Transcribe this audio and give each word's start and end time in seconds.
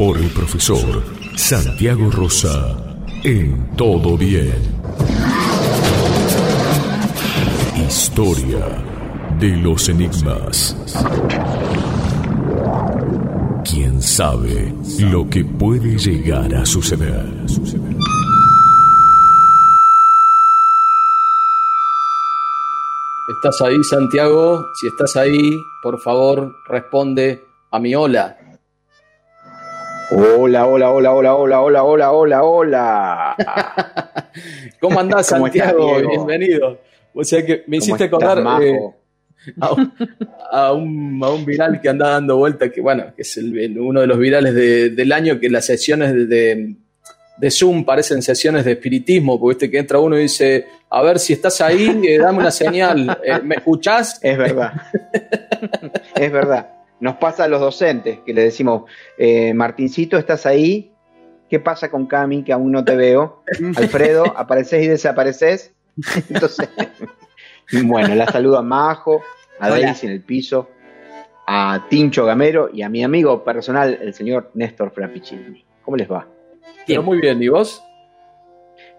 Por 0.00 0.16
el 0.16 0.30
profesor 0.30 1.02
Santiago 1.36 2.10
Rosa 2.10 2.74
en 3.22 3.76
Todo 3.76 4.16
Bien. 4.16 4.56
Historia 7.76 8.82
de 9.38 9.48
los 9.58 9.90
Enigmas. 9.90 10.74
¿Quién 13.70 14.00
sabe 14.00 14.72
lo 15.00 15.28
que 15.28 15.44
puede 15.44 15.98
llegar 15.98 16.54
a 16.54 16.64
suceder? 16.64 17.26
¿Estás 23.28 23.60
ahí, 23.60 23.84
Santiago? 23.84 24.70
Si 24.72 24.86
estás 24.86 25.14
ahí, 25.16 25.62
por 25.82 26.00
favor, 26.00 26.56
responde 26.64 27.44
a 27.70 27.78
mi 27.78 27.94
hola. 27.94 28.39
Hola, 30.12 30.66
hola, 30.66 30.90
hola, 30.90 31.12
hola, 31.12 31.34
hola, 31.34 31.60
hola, 31.62 31.82
hola, 31.84 32.12
hola, 32.12 32.42
hola. 32.42 33.36
¿Cómo 34.80 34.98
andás, 34.98 35.28
Santiago? 35.28 36.00
Bienvenido. 36.00 36.80
O 37.14 37.22
sea 37.22 37.46
que 37.46 37.62
me 37.68 37.76
hiciste 37.76 38.04
acordar 38.04 38.38
eh, 38.60 38.76
a, 39.60 39.72
un, 39.72 39.92
a, 40.50 40.72
un, 40.72 41.20
a, 41.22 41.30
un, 41.30 41.44
viral 41.44 41.80
que 41.80 41.88
anda 41.88 42.10
dando 42.10 42.38
vuelta, 42.38 42.70
que 42.70 42.80
bueno, 42.80 43.12
que 43.14 43.22
es 43.22 43.36
el, 43.36 43.78
uno 43.78 44.00
de 44.00 44.08
los 44.08 44.18
virales 44.18 44.52
de, 44.52 44.90
del 44.90 45.12
año, 45.12 45.38
que 45.38 45.48
las 45.48 45.66
sesiones 45.66 46.12
de, 46.12 46.26
de, 46.26 46.74
de, 47.36 47.50
Zoom 47.52 47.84
parecen 47.84 48.20
sesiones 48.20 48.64
de 48.64 48.72
espiritismo, 48.72 49.38
porque 49.38 49.52
este 49.52 49.70
que 49.70 49.78
entra 49.78 50.00
uno 50.00 50.18
y 50.18 50.22
dice, 50.22 50.66
a 50.88 51.02
ver 51.02 51.20
si 51.20 51.34
estás 51.34 51.60
ahí, 51.60 52.00
eh, 52.04 52.18
dame 52.18 52.38
una 52.38 52.50
señal, 52.50 53.16
eh, 53.24 53.38
¿me 53.44 53.56
escuchás? 53.56 54.18
Es 54.22 54.36
verdad. 54.36 54.72
es 56.16 56.32
verdad. 56.32 56.79
Nos 57.00 57.16
pasa 57.16 57.44
a 57.44 57.48
los 57.48 57.60
docentes, 57.60 58.20
que 58.20 58.34
le 58.34 58.42
decimos, 58.42 58.84
eh, 59.16 59.54
Martincito, 59.54 60.18
¿estás 60.18 60.44
ahí? 60.46 60.92
¿Qué 61.48 61.58
pasa 61.58 61.90
con 61.90 62.06
Cami, 62.06 62.44
que 62.44 62.52
aún 62.52 62.70
no 62.70 62.84
te 62.84 62.94
veo? 62.94 63.42
Alfredo, 63.76 64.24
¿apareces 64.36 64.84
y 64.84 64.86
desapareces? 64.86 65.74
Entonces, 66.28 66.68
bueno, 67.84 68.14
la 68.14 68.26
saludo 68.26 68.58
a 68.58 68.62
Majo, 68.62 69.22
a 69.58 69.70
Daisy 69.70 70.06
en 70.06 70.12
el 70.12 70.20
piso, 70.20 70.68
a 71.46 71.86
Tincho 71.88 72.24
Gamero 72.24 72.70
y 72.72 72.82
a 72.82 72.88
mi 72.88 73.02
amigo 73.02 73.42
personal, 73.42 73.98
el 74.00 74.14
señor 74.14 74.50
Néstor 74.54 74.92
Frappiccini. 74.92 75.64
¿Cómo 75.82 75.96
les 75.96 76.10
va? 76.10 76.28
Bien. 76.86 77.04
muy 77.04 77.20
bien, 77.20 77.42
¿y 77.42 77.48
vos? 77.48 77.82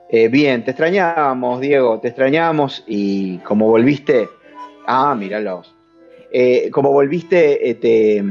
Eh, 0.09 0.27
bien, 0.27 0.65
te 0.65 0.71
extrañábamos, 0.71 1.61
Diego, 1.61 1.99
te 1.99 2.09
extrañábamos 2.09 2.83
y 2.87 3.37
como 3.39 3.67
volviste, 3.67 4.27
ah, 4.85 5.15
míralos, 5.15 5.73
eh, 6.31 6.69
como 6.71 6.91
volviste, 6.91 7.69
eh, 7.69 7.75
te, 7.75 8.23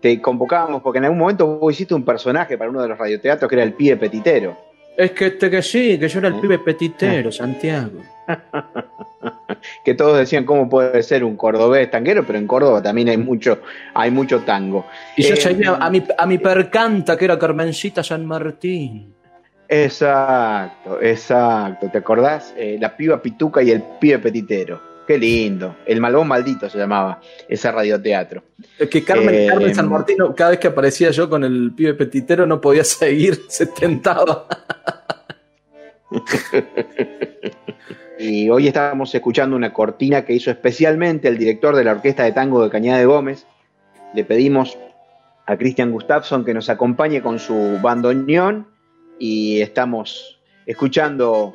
te, 0.00 0.20
convocábamos, 0.20 0.82
porque 0.82 0.98
en 0.98 1.04
algún 1.04 1.18
momento 1.18 1.58
vos 1.58 1.72
hiciste 1.72 1.94
un 1.94 2.04
personaje 2.04 2.56
para 2.56 2.70
uno 2.70 2.82
de 2.82 2.88
los 2.88 2.98
radioteatros 2.98 3.48
que 3.48 3.54
era 3.54 3.64
el 3.64 3.74
pibe 3.74 3.96
petitero. 3.96 4.56
Es 4.96 5.12
que, 5.12 5.26
este, 5.26 5.50
que 5.50 5.62
sí, 5.62 5.98
que 5.98 6.08
yo 6.08 6.18
era 6.18 6.28
el 6.28 6.34
pibe 6.34 6.58
petitero, 6.58 7.32
Santiago. 7.32 8.00
que 9.84 9.94
todos 9.94 10.18
decían 10.18 10.44
cómo 10.44 10.68
puede 10.68 11.02
ser 11.02 11.24
un 11.24 11.36
cordobés 11.36 11.90
tanguero, 11.90 12.26
pero 12.26 12.38
en 12.38 12.46
Córdoba 12.46 12.82
también 12.82 13.08
hay 13.08 13.16
mucho, 13.16 13.60
hay 13.94 14.10
mucho 14.10 14.40
tango. 14.40 14.84
Y 15.16 15.22
yo 15.22 15.34
eh, 15.34 15.62
a, 15.80 15.90
mi, 15.90 16.04
a 16.16 16.26
mi 16.26 16.38
percanta, 16.38 17.16
que 17.16 17.24
era 17.24 17.38
Carmencita 17.38 18.02
San 18.02 18.26
Martín. 18.26 19.14
Exacto, 19.68 21.00
exacto. 21.00 21.88
¿Te 21.90 21.98
acordás? 21.98 22.52
Eh, 22.58 22.76
la 22.78 22.94
piba 22.94 23.22
pituca 23.22 23.62
y 23.62 23.70
el 23.70 23.82
pibe 23.98 24.18
petitero. 24.18 24.91
Qué 25.12 25.18
lindo. 25.18 25.76
El 25.84 26.00
Malvón 26.00 26.26
Maldito 26.26 26.70
se 26.70 26.78
llamaba 26.78 27.20
ese 27.46 27.70
radioteatro. 27.70 28.44
Es 28.78 28.88
que 28.88 29.04
Carmen, 29.04 29.34
eh, 29.34 29.46
Carmen 29.46 29.74
San 29.74 29.90
Martino, 29.90 30.34
cada 30.34 30.52
vez 30.52 30.58
que 30.58 30.68
aparecía 30.68 31.10
yo 31.10 31.28
con 31.28 31.44
el 31.44 31.74
pibe 31.74 31.92
petitero, 31.92 32.46
no 32.46 32.62
podía 32.62 32.82
seguir, 32.82 33.42
se 33.48 33.66
tentaba. 33.66 34.46
y 38.18 38.48
hoy 38.48 38.68
estábamos 38.68 39.14
escuchando 39.14 39.54
una 39.54 39.74
cortina 39.74 40.24
que 40.24 40.32
hizo 40.32 40.50
especialmente 40.50 41.28
el 41.28 41.36
director 41.36 41.76
de 41.76 41.84
la 41.84 41.92
Orquesta 41.92 42.22
de 42.22 42.32
Tango 42.32 42.64
de 42.64 42.70
Cañada 42.70 42.98
de 42.98 43.04
Gómez. 43.04 43.46
Le 44.14 44.24
pedimos 44.24 44.78
a 45.44 45.58
Cristian 45.58 45.90
Gustafsson 45.90 46.42
que 46.42 46.54
nos 46.54 46.70
acompañe 46.70 47.20
con 47.20 47.38
su 47.38 47.78
bandoneón 47.82 48.66
y 49.18 49.60
estamos 49.60 50.40
escuchando 50.64 51.52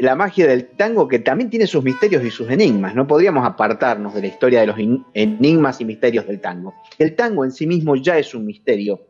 la 0.00 0.16
magia 0.16 0.46
del 0.46 0.66
tango 0.66 1.06
que 1.06 1.18
también 1.18 1.50
tiene 1.50 1.66
sus 1.66 1.84
misterios 1.84 2.24
y 2.24 2.30
sus 2.30 2.50
enigmas. 2.50 2.94
No 2.94 3.06
podríamos 3.06 3.46
apartarnos 3.46 4.14
de 4.14 4.22
la 4.22 4.26
historia 4.28 4.60
de 4.60 4.66
los 4.66 4.76
enigmas 5.12 5.80
y 5.80 5.84
misterios 5.84 6.26
del 6.26 6.40
tango. 6.40 6.74
El 6.98 7.14
tango 7.14 7.44
en 7.44 7.52
sí 7.52 7.66
mismo 7.66 7.96
ya 7.96 8.18
es 8.18 8.34
un 8.34 8.46
misterio, 8.46 9.08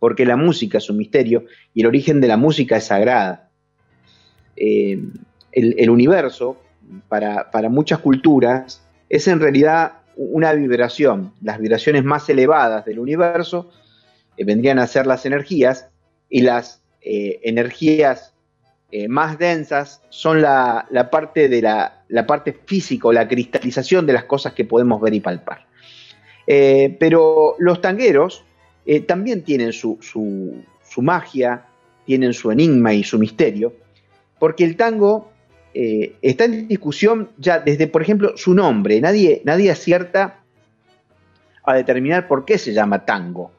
porque 0.00 0.26
la 0.26 0.36
música 0.36 0.78
es 0.78 0.90
un 0.90 0.96
misterio 0.96 1.44
y 1.72 1.82
el 1.82 1.86
origen 1.86 2.20
de 2.20 2.26
la 2.28 2.36
música 2.36 2.76
es 2.76 2.84
sagrada. 2.84 3.50
Eh, 4.56 5.00
el, 5.52 5.90
universo, 5.90 6.60
para, 7.08 7.68
muchas 7.68 8.00
culturas, 8.00 8.84
es 9.08 9.28
en 9.28 9.38
realidad 9.38 9.98
una 10.16 10.52
vibración. 10.52 11.34
Las 11.40 11.60
vibraciones 11.60 12.02
más 12.04 12.28
elevadas 12.28 12.84
del 12.84 12.98
universo 12.98 13.70
eh, 14.36 14.44
vendrían 14.44 14.80
a 14.80 14.88
ser 14.88 15.06
las 15.06 15.24
energías 15.24 15.88
y 16.28 16.42
las 16.42 16.82
eh, 17.00 17.40
energías 17.44 18.34
eh, 18.92 19.06
más 19.06 19.38
densas 19.38 20.02
son 20.08 20.42
la, 20.42 20.84
parte 21.12 21.48
de 21.48 21.62
la, 21.62 22.26
parte 22.26 22.52
física 22.52 23.12
la 23.12 23.28
cristalización 23.28 24.04
de 24.04 24.12
las 24.12 24.24
cosas 24.24 24.52
que 24.52 24.64
podemos 24.64 25.00
ver 25.00 25.14
y 25.14 25.20
palpar. 25.20 25.66
Eh, 26.46 26.96
pero 26.98 27.54
los 27.58 27.80
tangueros 27.80 28.44
eh, 28.84 29.00
también 29.00 29.44
tienen 29.44 29.72
su, 29.72 29.98
su, 30.00 31.02
magia, 31.02 31.66
tienen 32.04 32.34
su 32.34 32.50
enigma 32.50 32.92
y 32.92 33.04
su 33.04 33.18
misterio, 33.18 33.74
porque 34.38 34.64
el 34.64 34.76
tango 34.76 35.30
está 35.72 36.46
en 36.46 36.66
discusión 36.66 37.30
ya 37.38 37.60
desde, 37.60 37.86
por 37.86 38.02
ejemplo, 38.02 38.36
su 38.36 38.54
nombre. 38.54 39.00
Nadie, 39.00 39.40
nadie 39.44 39.70
acierta 39.70 40.40
a 41.62 41.74
determinar 41.74 42.26
por 42.26 42.44
qué 42.44 42.58
se 42.58 42.72
llama 42.72 43.04
tango. 43.04 43.52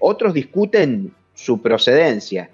otros 0.00 0.34
discuten 0.34 1.12
su 1.32 1.62
procedencia. 1.62 2.50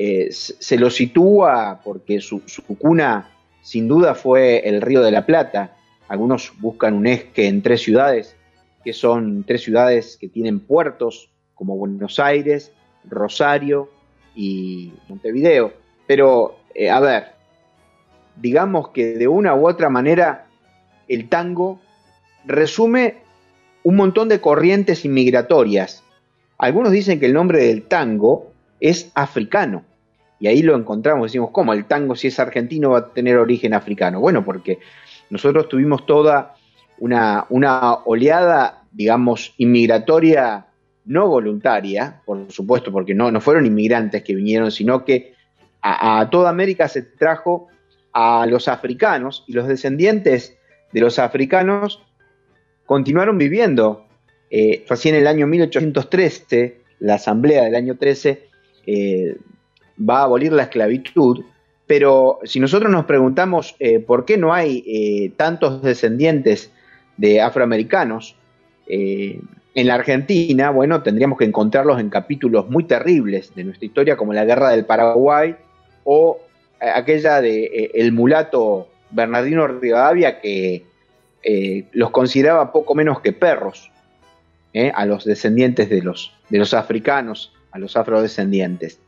Eh, 0.00 0.28
se 0.30 0.78
lo 0.78 0.90
sitúa 0.90 1.80
porque 1.82 2.20
su, 2.20 2.40
cuna 2.78 3.30
sin 3.62 3.88
duda 3.88 4.14
fue 4.14 4.60
el 4.68 4.80
Río 4.80 5.02
de 5.02 5.10
la 5.10 5.26
Plata. 5.26 5.76
Algunos 6.06 6.52
buscan 6.60 6.94
un 6.94 7.08
esque 7.08 7.48
en 7.48 7.62
tres 7.62 7.82
ciudades, 7.82 8.36
que 8.84 8.92
son 8.92 9.42
tres 9.42 9.62
ciudades 9.62 10.16
que 10.16 10.28
tienen 10.28 10.60
puertos, 10.60 11.30
como 11.56 11.76
Buenos 11.76 12.20
Aires, 12.20 12.70
Rosario 13.04 13.90
y 14.36 14.92
Montevideo. 15.08 15.72
Pero, 16.06 16.58
eh, 16.76 16.90
a 16.90 17.00
ver, 17.00 17.32
digamos 18.36 18.90
que 18.90 19.14
de 19.14 19.26
una 19.26 19.56
u 19.56 19.68
otra 19.68 19.88
manera 19.88 20.46
el 21.08 21.28
tango 21.28 21.80
resume 22.44 23.16
un 23.82 23.96
montón 23.96 24.28
de 24.28 24.40
corrientes 24.40 25.04
inmigratorias. 25.04 26.04
Algunos 26.56 26.92
dicen 26.92 27.18
que 27.18 27.26
el 27.26 27.32
nombre 27.32 27.66
del 27.66 27.82
tango 27.82 28.47
es 28.80 29.10
africano. 29.14 29.84
Y 30.40 30.46
ahí 30.46 30.62
lo 30.62 30.76
encontramos, 30.76 31.26
decimos, 31.26 31.50
¿cómo? 31.52 31.72
El 31.72 31.86
tango 31.86 32.14
si 32.14 32.28
es 32.28 32.38
argentino 32.38 32.90
va 32.90 32.98
a 32.98 33.12
tener 33.12 33.36
origen 33.36 33.74
africano. 33.74 34.20
Bueno, 34.20 34.44
porque 34.44 34.78
nosotros 35.30 35.68
tuvimos 35.68 36.06
toda 36.06 36.54
una, 36.98 37.46
una 37.48 37.94
oleada, 38.04 38.84
digamos, 38.92 39.54
inmigratoria 39.58 40.66
no 41.08 41.26
voluntaria, 41.26 42.20
por 42.26 42.52
supuesto, 42.52 42.92
porque 42.92 43.14
no, 43.14 43.30
no 43.30 43.40
fueron 43.40 43.64
inmigrantes 43.64 44.22
que 44.22 44.34
vinieron, 44.34 44.70
sino 44.70 45.04
que 45.04 45.34
a, 45.80 46.28
toda 46.30 46.50
América 46.50 46.86
se 46.86 47.02
trajo 47.02 47.68
a 48.12 48.46
los 48.46 48.68
africanos 48.68 49.44
y 49.46 49.54
los 49.54 49.66
descendientes 49.68 50.56
de 50.92 51.00
los 51.00 51.18
africanos 51.18 52.02
continuaron 52.84 53.38
viviendo. 53.38 54.06
Eh, 54.50 54.84
en 55.04 55.14
el 55.14 55.26
año 55.26 55.46
1813, 55.46 56.80
la 57.00 57.14
asamblea 57.14 57.64
del 57.64 57.74
año 57.74 57.96
13 57.96 58.47
eh, 58.90 59.36
va 60.00 60.20
a 60.20 60.22
abolir 60.22 60.50
la 60.50 60.62
esclavitud, 60.62 61.44
pero 61.86 62.38
si 62.44 62.58
nosotros 62.58 62.90
nos 62.90 63.04
preguntamos 63.04 63.76
eh, 63.80 63.98
por 63.98 64.24
qué 64.24 64.38
no 64.38 64.54
hay 64.54 64.82
eh, 64.86 65.30
tantos 65.36 65.82
descendientes 65.82 66.72
de 67.18 67.42
afroamericanos, 67.42 68.34
en 68.90 69.86
la 69.86 69.96
Argentina, 69.96 70.70
bueno, 70.70 71.02
tendríamos 71.02 71.36
que 71.36 71.44
encontrarlos 71.44 72.00
en 72.00 72.08
capítulos 72.08 72.70
muy 72.70 72.84
terribles 72.84 73.54
de 73.54 73.64
nuestra 73.64 73.84
historia, 73.84 74.16
como 74.16 74.32
la 74.32 74.46
Guerra 74.46 74.70
del 74.70 74.86
Paraguay 74.86 75.54
o 76.04 76.40
aquella 76.80 77.42
de 77.42 77.90
el 77.92 78.12
mulato 78.12 78.88
Bernardino 79.10 79.66
Rivadavia 79.66 80.40
que 80.40 80.86
los 81.92 82.10
consideraba 82.12 82.72
poco 82.72 82.94
menos 82.94 83.20
que 83.20 83.34
perros 83.34 83.92
a 84.94 85.04
los 85.04 85.26
descendientes 85.26 85.90
de 85.90 86.00
los, 86.00 86.32
de 86.48 86.56
los 86.56 86.72
africanos, 86.72 87.52
los 87.78 87.96
afrodescendientes. 87.96 89.00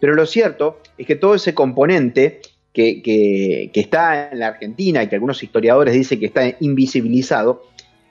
Pero 0.00 0.14
lo 0.14 0.26
cierto 0.26 0.80
es 0.98 1.06
que 1.06 1.16
todo 1.16 1.34
ese 1.34 1.54
componente 1.54 2.40
que, 2.72 3.02
que, 3.02 3.70
está 3.80 4.30
en 4.30 4.40
la 4.40 4.48
Argentina 4.48 5.02
y 5.02 5.08
que 5.08 5.14
algunos 5.14 5.42
historiadores 5.42 5.94
dicen 5.94 6.18
que 6.18 6.26
está 6.26 6.42
invisibilizado, 6.60 7.62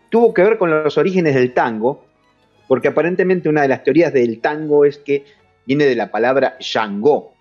tuvo 0.10 0.34
que 0.34 0.42
ver 0.42 0.58
con 0.58 0.70
los 0.70 0.98
orígenes 0.98 1.36
del 1.36 1.54
tango, 1.54 2.06
porque 2.68 2.88
aparentemente 2.88 3.50
una 3.50 3.64
de 3.64 3.68
las 3.68 3.84
teorías 3.84 4.14
del 4.14 4.40
tango 4.40 4.86
es 4.86 4.98
que 4.98 5.26
viene 5.66 5.86
de 5.86 5.96
la 5.96 6.12
palabra 6.12 6.58
Yangó. 6.60 7.34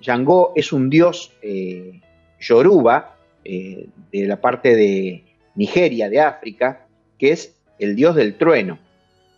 Yangó 0.00 0.52
es 0.54 0.72
un 0.72 0.90
dios 0.90 1.32
eh, 1.42 2.00
yoruba 2.38 3.16
eh, 3.44 3.88
de 4.12 4.26
la 4.26 4.40
parte 4.40 4.76
de 4.76 5.24
Nigeria, 5.54 6.08
de 6.08 6.20
África, 6.20 6.86
que 7.18 7.32
es 7.32 7.56
el 7.78 7.96
dios 7.96 8.14
del 8.14 8.36
trueno. 8.36 8.78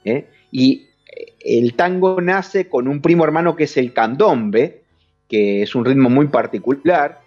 ¿eh? 0.04 0.26
Y 0.50 0.86
el 1.40 1.74
tango 1.74 2.20
nace 2.20 2.68
con 2.68 2.88
un 2.88 3.00
primo 3.00 3.24
hermano 3.24 3.56
que 3.56 3.64
es 3.64 3.76
el 3.76 3.92
candombe, 3.92 4.82
que 5.28 5.62
es 5.62 5.74
un 5.74 5.84
ritmo 5.84 6.10
muy 6.10 6.28
particular, 6.28 7.20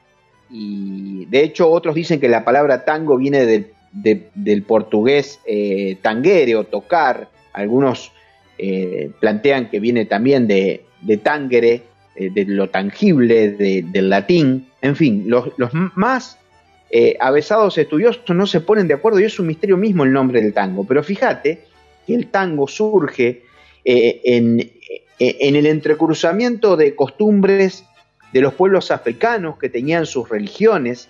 y 0.50 1.26
de 1.26 1.44
hecho 1.44 1.70
otros 1.70 1.96
dicen 1.96 2.20
que 2.20 2.30
la 2.30 2.46
palabra 2.46 2.86
tango 2.86 3.18
viene 3.18 3.46
del, 3.46 4.64
portugués 4.64 5.40
eh, 5.46 5.98
tanguere 6.02 6.56
o 6.56 6.66
tocar, 6.66 7.30
algunos 7.54 8.12
eh, 8.58 9.10
plantean 9.20 9.70
que 9.70 9.80
viene 9.80 10.06
también 10.06 10.48
de, 10.48 10.86
de 11.02 11.18
tangere, 11.18 11.84
eh, 12.16 12.30
de 12.32 12.46
lo 12.46 12.70
tangible, 12.70 13.52
del 13.52 14.10
latín, 14.10 14.68
en 14.82 14.96
fin, 14.96 15.24
los, 15.28 15.50
más 15.96 16.38
avesados 17.20 17.76
estudiosos 17.80 18.24
no 18.36 18.46
se 18.46 18.62
ponen 18.62 18.88
de 18.88 18.94
acuerdo 18.94 19.20
y 19.20 19.24
es 19.24 19.40
un 19.40 19.48
misterio 19.48 19.78
mismo 19.78 20.04
el 20.04 20.14
nombre 20.14 20.40
del 20.40 20.54
tango, 20.54 20.84
pero 20.84 21.02
fíjate 21.02 21.64
que 22.06 22.14
el 22.14 22.28
tango 22.28 22.68
surge 22.68 23.42
eh, 23.86 24.22
eh, 25.20 25.38
en, 25.40 25.56
el 25.56 25.66
entrecruzamiento 25.66 26.78
de 26.78 26.96
costumbres 26.96 27.84
de 28.32 28.42
los 28.42 28.54
pueblos 28.54 28.92
africanos 28.92 29.58
que 29.58 29.70
tenían 29.70 30.06
sus 30.06 30.30
religiones, 30.30 31.10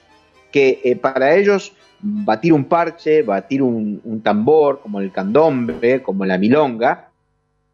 que 0.52 0.82
eh, 0.84 0.96
para 0.96 1.36
ellos 1.36 1.74
batir 2.02 2.52
un 2.52 2.66
parche, 2.66 3.22
batir 3.22 3.62
un, 3.62 4.22
tambor, 4.24 4.82
como 4.82 5.00
el 5.00 5.12
candombe, 5.12 6.02
como 6.02 6.26
la 6.26 6.38
milonga, 6.38 7.10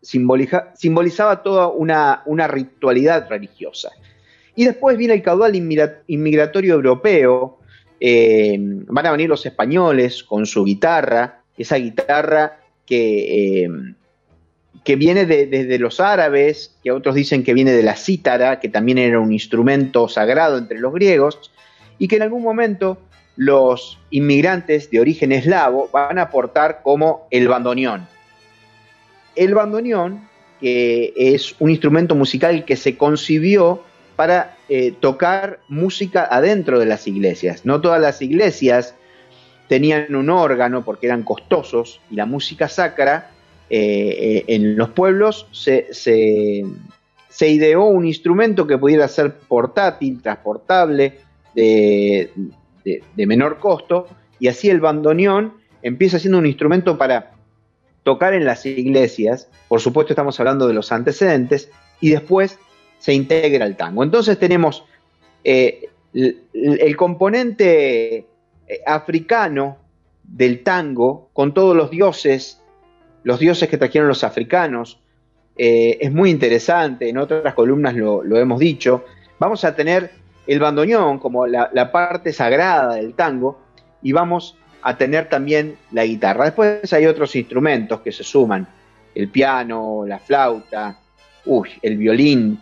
simbolizaba 0.01 1.41
toda 1.41 1.67
una, 1.67 2.21
una, 2.25 2.47
ritualidad 2.47 3.27
religiosa. 3.27 3.89
Y 4.55 4.65
después 4.65 4.97
viene 4.97 5.15
el 5.15 5.23
caudal 5.23 5.55
inmigratorio 5.55 6.75
europeo, 6.75 7.59
van 7.99 9.05
a 9.05 9.11
venir 9.11 9.29
los 9.29 9.45
españoles 9.45 10.23
con 10.23 10.45
su 10.45 10.63
guitarra, 10.63 11.41
esa 11.57 11.77
guitarra 11.77 12.59
que 12.85 13.95
que 14.83 14.95
viene 14.95 15.25
desde 15.25 15.79
los 15.79 15.99
árabes, 15.99 16.75
que 16.83 16.91
otros 16.91 17.15
dicen 17.15 17.43
que 17.43 17.53
viene 17.53 17.71
de 17.71 17.83
la 17.83 17.95
cítara, 17.95 18.59
que 18.59 18.69
también 18.69 18.97
era 18.97 19.19
un 19.19 19.33
instrumento 19.33 20.07
sagrado 20.07 20.57
entre 20.57 20.79
los 20.79 20.93
griegos, 20.93 21.51
y 21.97 22.07
que 22.07 22.15
en 22.15 22.23
algún 22.23 22.43
momento 22.43 22.97
los 23.35 23.99
inmigrantes 24.09 24.89
de 24.91 24.99
origen 24.99 25.31
eslavo 25.31 25.89
van 25.91 26.17
a 26.17 26.23
aportar 26.23 26.81
como 26.83 27.27
el 27.31 27.47
bandoneón. 27.47 28.07
El 29.35 29.53
bandoneón, 29.53 30.27
que 30.59 31.13
es 31.15 31.55
un 31.59 31.69
instrumento 31.69 32.15
musical 32.15 32.65
que 32.65 32.75
se 32.75 32.97
concibió 32.97 33.83
para 34.15 34.57
eh, 34.67 34.93
tocar 34.99 35.59
música 35.69 36.27
adentro 36.29 36.79
de 36.79 36.85
las 36.85 37.07
iglesias. 37.07 37.65
No 37.65 37.79
todas 37.79 38.01
las 38.01 38.21
iglesias 38.21 38.95
tenían 39.69 40.13
un 40.15 40.29
órgano 40.29 40.83
porque 40.83 41.05
eran 41.05 41.23
costosos 41.23 42.01
y 42.11 42.15
la 42.15 42.25
música 42.25 42.67
sacra 42.67 43.31
eh, 43.69 44.45
en 44.47 44.75
los 44.75 44.89
pueblos 44.89 45.47
se, 45.51 45.85
ideó 47.41 47.85
un 47.85 48.05
instrumento 48.05 48.65
que 48.65 48.77
pudiera 48.77 49.07
ser 49.07 49.35
portátil, 49.37 50.21
transportable, 50.21 51.19
de, 51.53 52.31
menor 53.15 53.59
costo, 53.59 54.07
y 54.39 54.47
así 54.47 54.69
el 54.69 54.79
bandoneón 54.79 55.53
empieza 55.81 56.19
siendo 56.19 56.39
un 56.39 56.45
instrumento 56.45 56.97
para 56.97 57.31
tocar 58.03 58.33
en 58.33 58.45
las 58.45 58.65
iglesias, 58.65 59.49
por 59.67 59.81
supuesto 59.81 60.13
estamos 60.13 60.39
hablando 60.39 60.67
de 60.67 60.73
los 60.73 60.91
antecedentes, 60.91 61.69
y 62.01 62.09
después 62.09 62.57
se 62.97 63.13
integra 63.13 63.65
el 63.65 63.75
tango. 63.75 64.03
Entonces 64.03 64.39
tenemos 64.39 64.83
eh, 65.43 65.89
el, 66.13 66.95
componente 66.97 68.15
eh, 68.17 68.25
africano 68.85 69.77
del 70.23 70.63
tango, 70.63 71.29
con 71.33 71.53
todos 71.53 71.75
los 71.75 71.91
dioses 71.91 72.58
los 73.23 73.39
dioses 73.39 73.69
que 73.69 73.77
trajeron 73.77 74.07
los 74.07 74.23
africanos. 74.23 74.99
Eh, 75.57 75.97
es 76.01 76.11
muy 76.11 76.29
interesante, 76.29 77.09
en 77.09 77.17
otras 77.17 77.53
columnas 77.53 77.95
lo, 77.95 78.37
hemos 78.37 78.59
dicho. 78.59 79.05
Vamos 79.39 79.65
a 79.65 79.75
tener 79.75 80.11
el 80.47 80.59
bandoneón 80.59 81.19
como 81.19 81.45
la, 81.47 81.91
parte 81.91 82.33
sagrada 82.33 82.95
del 82.95 83.13
tango 83.13 83.59
y 84.01 84.11
vamos 84.13 84.57
a 84.81 84.97
tener 84.97 85.27
también 85.27 85.77
la 85.91 86.05
guitarra. 86.05 86.45
Después 86.45 86.91
hay 86.93 87.05
otros 87.05 87.35
instrumentos 87.35 88.01
que 88.01 88.11
se 88.11 88.23
suman, 88.23 88.67
el 89.13 89.29
piano, 89.29 90.03
la 90.07 90.19
flauta, 90.19 90.97
uy, 91.45 91.69
el 91.81 91.97
violín. 91.97 92.59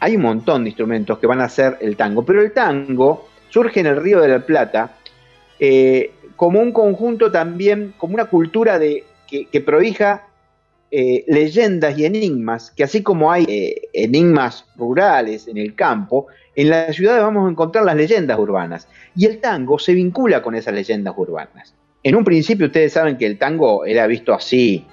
Hay 0.00 0.16
un 0.16 0.22
montón 0.22 0.64
de 0.64 0.70
instrumentos 0.70 1.18
que 1.18 1.26
van 1.26 1.40
a 1.40 1.48
ser 1.48 1.78
el 1.80 1.96
tango, 1.96 2.24
pero 2.24 2.42
el 2.42 2.52
tango 2.52 3.28
surge 3.48 3.80
en 3.80 3.86
el 3.86 3.96
Río 3.96 4.20
de 4.20 4.28
la 4.28 4.40
Plata 4.40 4.96
eh, 5.58 6.12
como 6.36 6.60
un 6.60 6.72
conjunto 6.72 7.32
también, 7.32 7.94
como 7.96 8.14
una 8.14 8.26
cultura 8.26 8.78
de 8.78 9.04
que, 9.26 9.60
prohija 9.60 10.28
eh, 10.90 11.24
leyendas 11.26 11.98
y 11.98 12.04
enigmas, 12.04 12.70
que 12.70 12.84
así 12.84 13.02
como 13.02 13.30
hay 13.30 13.44
eh, 13.48 13.88
enigmas 13.92 14.64
rurales 14.76 15.48
en 15.48 15.58
el 15.58 15.74
campo, 15.74 16.26
en 16.54 16.70
las 16.70 16.96
ciudades 16.96 17.22
vamos 17.22 17.46
a 17.46 17.50
encontrar 17.50 17.84
las 17.84 17.96
leyendas 17.96 18.38
urbanas. 18.38 18.88
Y 19.14 19.26
el 19.26 19.40
tango 19.40 19.78
se 19.78 19.94
vincula 19.94 20.42
con 20.42 20.54
esas 20.54 20.74
leyendas 20.74 21.14
urbanas. 21.16 21.74
En 22.02 22.14
un 22.14 22.24
principio 22.24 22.66
ustedes 22.66 22.92
saben 22.92 23.18
que 23.18 23.26
el 23.26 23.38
tango 23.38 23.84
era 23.84 24.06
visto 24.06 24.32
así, 24.32 24.86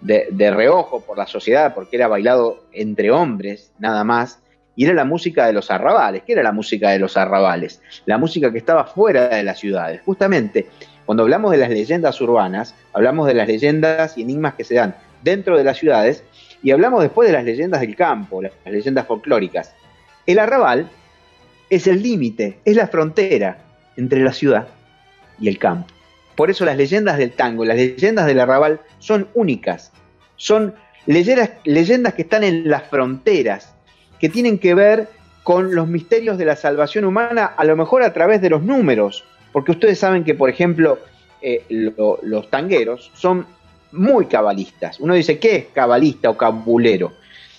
de, 0.00 0.28
de 0.30 0.50
reojo 0.50 1.00
por 1.00 1.18
la 1.18 1.26
sociedad, 1.26 1.74
porque 1.74 1.96
era 1.96 2.08
bailado 2.08 2.64
entre 2.72 3.10
hombres, 3.10 3.72
nada 3.78 4.02
más, 4.02 4.40
y 4.76 4.84
era 4.84 4.94
la 4.94 5.04
música 5.04 5.46
de 5.46 5.52
los 5.52 5.70
arrabales. 5.70 6.22
¿Qué 6.24 6.32
era 6.32 6.42
la 6.42 6.52
música 6.52 6.90
de 6.90 6.98
los 6.98 7.16
arrabales? 7.16 7.82
La 8.06 8.18
música 8.18 8.50
que 8.50 8.58
estaba 8.58 8.84
fuera 8.84 9.28
de 9.28 9.42
las 9.42 9.58
ciudades. 9.58 10.00
Justamente 10.06 10.68
cuando 11.10 11.24
hablamos 11.24 11.50
de 11.50 11.56
las 11.56 11.70
leyendas 11.70 12.20
urbanas, 12.20 12.76
hablamos 12.92 13.26
de 13.26 13.34
las 13.34 13.48
leyendas 13.48 14.16
y 14.16 14.22
enigmas 14.22 14.54
que 14.54 14.62
se 14.62 14.76
dan 14.76 14.94
dentro 15.24 15.58
de 15.58 15.64
las 15.64 15.76
ciudades 15.76 16.22
y 16.62 16.70
hablamos 16.70 17.02
después 17.02 17.26
de 17.26 17.32
las 17.32 17.42
leyendas 17.42 17.80
del 17.80 17.96
campo, 17.96 18.40
las 18.40 18.52
leyendas 18.64 19.08
folclóricas. 19.08 19.74
El 20.24 20.38
arrabal 20.38 20.88
es 21.68 21.88
el 21.88 22.00
límite, 22.00 22.60
es 22.64 22.76
la 22.76 22.86
frontera 22.86 23.58
entre 23.96 24.22
la 24.22 24.32
ciudad 24.32 24.68
y 25.40 25.48
el 25.48 25.58
campo. 25.58 25.88
Por 26.36 26.48
eso 26.48 26.64
las 26.64 26.76
leyendas 26.76 27.18
del 27.18 27.32
tango, 27.32 27.64
las 27.64 27.76
leyendas 27.76 28.26
del 28.26 28.38
arrabal 28.38 28.78
son 29.00 29.26
únicas, 29.34 29.90
son 30.36 30.76
leyendas, 31.06 31.50
leyendas 31.64 32.14
que 32.14 32.22
están 32.22 32.44
en 32.44 32.70
las 32.70 32.84
fronteras, 32.84 33.74
que 34.20 34.28
tienen 34.28 34.60
que 34.60 34.74
ver 34.74 35.08
con 35.42 35.74
los 35.74 35.88
misterios 35.88 36.38
de 36.38 36.44
la 36.44 36.54
salvación 36.54 37.04
humana, 37.04 37.46
a 37.46 37.64
lo 37.64 37.74
mejor 37.74 38.04
a 38.04 38.12
través 38.12 38.40
de 38.40 38.50
los 38.50 38.62
números, 38.62 39.24
porque 39.52 39.72
ustedes 39.72 39.98
saben 39.98 40.24
que, 40.24 40.34
por 40.34 40.50
ejemplo, 40.50 40.98
eh, 41.42 41.64
los 42.22 42.50
tangueros 42.50 43.10
son 43.14 43.46
muy 43.92 44.26
cabalistas. 44.26 45.00
Uno 45.00 45.14
dice, 45.14 45.38
¿qué 45.38 45.56
es 45.56 45.66
cabalista 45.72 46.30
o 46.30 46.36
cabulero? 46.36 47.12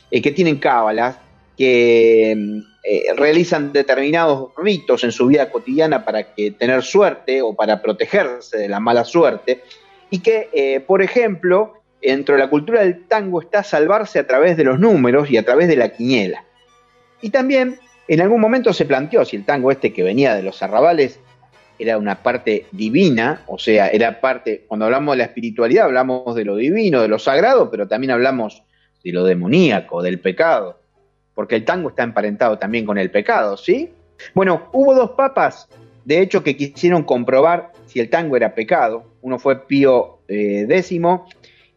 Eh, 0.10 0.22
que 0.22 0.32
tienen 0.32 0.58
cábalas, 0.58 1.18
que 1.58 2.32
eh, 2.32 3.04
realizan 3.16 3.74
determinados 3.74 4.52
ritos 4.58 5.04
en 5.04 5.12
su 5.12 5.28
vida 5.28 5.50
cotidiana 5.50 6.06
para 6.06 6.34
que, 6.34 6.52
tener 6.52 6.84
suerte 6.84 7.42
o 7.42 7.54
para 7.54 7.82
protegerse 7.82 8.58
de 8.58 8.70
la 8.70 8.80
mala 8.80 9.04
suerte, 9.04 9.64
y 10.10 10.20
que, 10.20 10.84
por 10.86 11.02
ejemplo, 11.02 11.76
dentro 12.02 12.36
de 12.36 12.42
la 12.42 12.50
cultura 12.50 12.82
del 12.82 13.06
tango 13.08 13.42
está 13.42 13.64
salvarse 13.64 14.20
a 14.20 14.28
través 14.28 14.58
de 14.58 14.66
los 14.66 14.78
números 14.78 15.32
y 15.32 15.38
a 15.38 15.46
través 15.46 15.70
de 15.70 15.78
la 15.78 15.90
quiniela. 15.90 16.44
Y 17.22 17.30
también 17.30 17.80
en 18.10 18.20
algún 18.20 18.42
momento 18.42 18.74
se 18.74 18.84
planteó 18.84 19.24
si 19.24 19.38
el 19.38 19.46
tango 19.46 19.72
este 19.72 19.94
que 19.94 20.04
venía 20.04 20.36
de 20.36 20.44
los 20.44 20.62
arrabales 20.62 21.22
era 21.82 21.98
una 21.98 22.22
parte 22.22 22.68
divina, 22.72 23.44
o 23.48 23.58
sea, 23.58 23.90
era 23.90 24.22
parte, 24.22 24.66
cuando 24.68 24.86
hablamos 24.86 25.14
de 25.14 25.18
la 25.20 25.24
espiritualidad 25.26 25.86
hablamos 25.86 26.36
de 26.36 26.46
lo 26.46 26.56
divino, 26.56 27.02
de 27.02 27.08
lo 27.08 27.20
sagrado, 27.20 27.72
pero 27.72 27.88
también 27.88 28.12
hablamos 28.12 28.64
de 29.04 29.12
lo 29.12 29.24
demoníaco, 29.24 30.02
del 30.02 30.20
pecado, 30.20 30.80
porque 31.34 31.56
el 31.56 31.66
tango 31.66 31.90
está 31.90 32.04
emparentado 32.04 32.58
también 32.58 32.86
con 32.86 32.98
el 32.98 33.10
pecado, 33.10 33.58
¿sí? 33.58 33.90
Bueno, 34.34 34.70
hubo 34.74 34.94
dos 34.94 35.12
papas, 35.12 35.68
de 36.06 36.22
hecho, 36.22 36.44
que 36.44 36.56
quisieron 36.56 37.04
comprobar 37.04 37.72
si 37.86 38.00
el 38.00 38.10
tango 38.10 38.36
era 38.36 38.56
pecado. 38.56 39.04
Uno 39.22 39.38
fue 39.40 39.68
Pío 39.68 40.20
X 40.28 40.92
eh, 40.92 41.20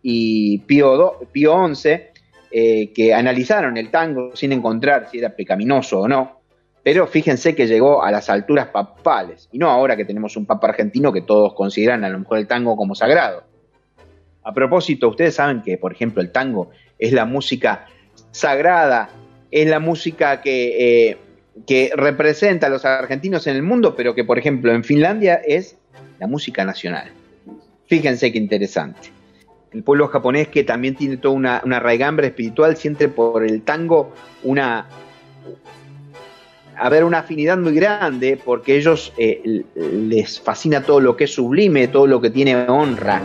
y 0.02 0.58
Pío, 0.58 1.20
Pío 1.32 1.74
XI, 1.74 1.88
eh, 2.50 2.92
que 2.92 3.12
analizaron 3.12 3.76
el 3.76 3.90
tango 3.90 4.34
sin 4.36 4.52
encontrar 4.52 5.08
si 5.10 5.18
era 5.18 5.30
pecaminoso 5.30 6.00
o 6.00 6.08
no, 6.08 6.40
pero 6.84 7.06
fíjense 7.06 7.54
que 7.54 7.66
llegó 7.66 8.04
a 8.04 8.12
las 8.12 8.28
alturas 8.28 8.68
papales, 8.68 9.48
y 9.50 9.58
no 9.58 9.70
ahora 9.70 9.96
que 9.96 10.04
tenemos 10.04 10.36
un 10.36 10.44
papa 10.44 10.68
argentino 10.68 11.14
que 11.14 11.22
todos 11.22 11.54
consideran 11.54 12.04
a 12.04 12.10
lo 12.10 12.18
mejor 12.18 12.38
el 12.38 12.46
tango 12.46 12.76
como 12.76 12.94
sagrado. 12.94 13.42
A 14.42 14.52
propósito, 14.52 15.08
ustedes 15.08 15.34
saben 15.34 15.62
que, 15.62 15.78
por 15.78 15.92
ejemplo, 15.92 16.20
el 16.20 16.30
tango 16.30 16.70
es 16.98 17.14
la 17.14 17.24
música 17.24 17.86
sagrada, 18.30 19.08
es 19.50 19.66
la 19.66 19.80
música 19.80 20.42
que, 20.42 21.08
eh, 21.08 21.18
que 21.66 21.90
representa 21.96 22.66
a 22.66 22.70
los 22.70 22.84
argentinos 22.84 23.46
en 23.46 23.56
el 23.56 23.62
mundo, 23.62 23.94
pero 23.96 24.14
que, 24.14 24.24
por 24.24 24.38
ejemplo, 24.38 24.70
en 24.70 24.84
Finlandia 24.84 25.36
es 25.36 25.78
la 26.18 26.26
música 26.26 26.66
nacional. 26.66 27.10
Fíjense 27.86 28.30
qué 28.30 28.36
interesante. 28.36 29.08
El 29.72 29.82
pueblo 29.82 30.08
japonés 30.08 30.48
que 30.48 30.64
también 30.64 30.96
tiene 30.96 31.16
toda 31.16 31.34
una, 31.34 31.62
una 31.64 31.80
raigambre 31.80 32.26
espiritual 32.26 32.76
siente 32.76 33.08
por 33.08 33.42
el 33.42 33.62
tango 33.62 34.12
una, 34.42 34.86
a 36.76 36.88
ver 36.88 37.04
una 37.04 37.18
afinidad 37.18 37.56
muy 37.58 37.74
grande 37.74 38.38
porque 38.42 38.76
ellos 38.76 39.12
eh, 39.16 39.64
les 39.74 40.40
fascina 40.40 40.82
todo 40.82 41.00
lo 41.00 41.16
que 41.16 41.24
es 41.24 41.34
sublime, 41.34 41.88
todo 41.88 42.06
lo 42.06 42.20
que 42.20 42.30
tiene 42.30 42.56
honra. 42.68 43.22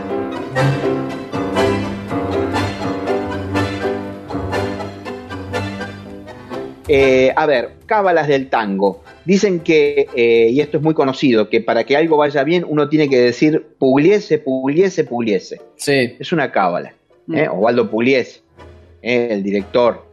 Eh, 6.92 7.32
a 7.36 7.46
ver, 7.46 7.70
cábalas 7.86 8.26
del 8.26 8.48
tango. 8.48 9.04
Dicen 9.24 9.60
que, 9.60 10.08
eh, 10.16 10.48
y 10.50 10.60
esto 10.60 10.78
es 10.78 10.82
muy 10.82 10.92
conocido, 10.92 11.48
que 11.48 11.60
para 11.60 11.84
que 11.84 11.96
algo 11.96 12.16
vaya 12.16 12.42
bien 12.42 12.64
uno 12.66 12.88
tiene 12.88 13.08
que 13.08 13.20
decir 13.20 13.64
Pugliese, 13.78 14.38
Pugliese, 14.38 15.04
Pugliese. 15.04 15.60
Sí. 15.76 16.16
Es 16.18 16.32
una 16.32 16.50
cábala. 16.50 16.92
Mm. 17.26 17.36
¿eh? 17.36 17.48
Osvaldo 17.48 17.88
Pugliese, 17.88 18.40
el 19.02 19.44
director, 19.44 20.04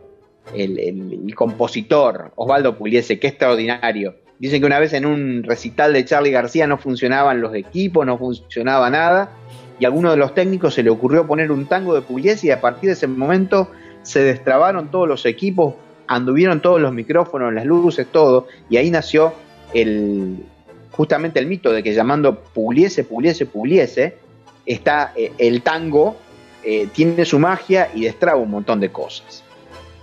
el, 0.53 1.33
compositor, 1.35 2.31
Osvaldo 2.35 2.77
Pugliese, 2.77 3.19
qué 3.19 3.27
extraordinario. 3.27 4.15
Dicen 4.39 4.61
que 4.61 4.67
una 4.67 4.79
vez 4.79 4.93
en 4.93 5.05
un 5.05 5.43
recital 5.43 5.93
de 5.93 6.05
Charlie 6.05 6.31
García 6.31 6.67
no 6.67 6.77
funcionaban 6.77 7.41
los 7.41 7.55
equipos, 7.55 8.05
no 8.05 8.17
funcionaba 8.17 8.89
nada, 8.89 9.31
y 9.79 9.85
a 9.85 9.87
alguno 9.87 10.11
de 10.11 10.17
los 10.17 10.33
técnicos 10.33 10.73
se 10.73 10.83
le 10.83 10.89
ocurrió 10.89 11.25
poner 11.27 11.51
un 11.51 11.65
tango 11.65 11.95
de 11.95 12.01
Pugliese 12.01 12.47
y 12.47 12.51
a 12.51 12.61
partir 12.61 12.89
de 12.89 12.93
ese 12.93 13.07
momento 13.07 13.69
se 14.03 14.21
destrabaron 14.23 14.89
todos 14.89 15.07
los 15.07 15.25
equipos, 15.25 15.75
anduvieron 16.07 16.61
todos 16.61 16.79
los 16.79 16.93
micrófonos, 16.93 17.53
las 17.53 17.65
luces, 17.65 18.07
todo, 18.11 18.47
y 18.69 18.77
ahí 18.77 18.89
nació 18.89 19.33
el, 19.73 20.43
justamente 20.91 21.39
el 21.39 21.47
mito 21.47 21.71
de 21.71 21.83
que 21.83 21.93
llamando 21.93 22.39
Pugliese, 22.39 23.03
Pugliese, 23.03 23.45
Pugliese, 23.45 24.17
está 24.65 25.13
eh, 25.15 25.31
el 25.37 25.61
tango, 25.61 26.17
eh, 26.63 26.87
tiene 26.93 27.25
su 27.25 27.39
magia 27.39 27.89
y 27.93 28.03
destraba 28.03 28.39
un 28.39 28.51
montón 28.51 28.79
de 28.79 28.89
cosas. 28.89 29.43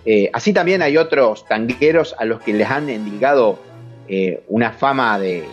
Eh, 0.07 0.31
así 0.33 0.53
también 0.53 0.83
hay 0.83 0.97
otros 0.97 1.47
tangueros 1.47 2.15
a 2.19 2.25
los 2.25 2.41
que 2.43 2.53
les 2.53 2.69
han 2.69 2.89
endilgado 2.89 3.59
una 4.49 4.71
fama 4.71 5.19
de, 5.19 5.45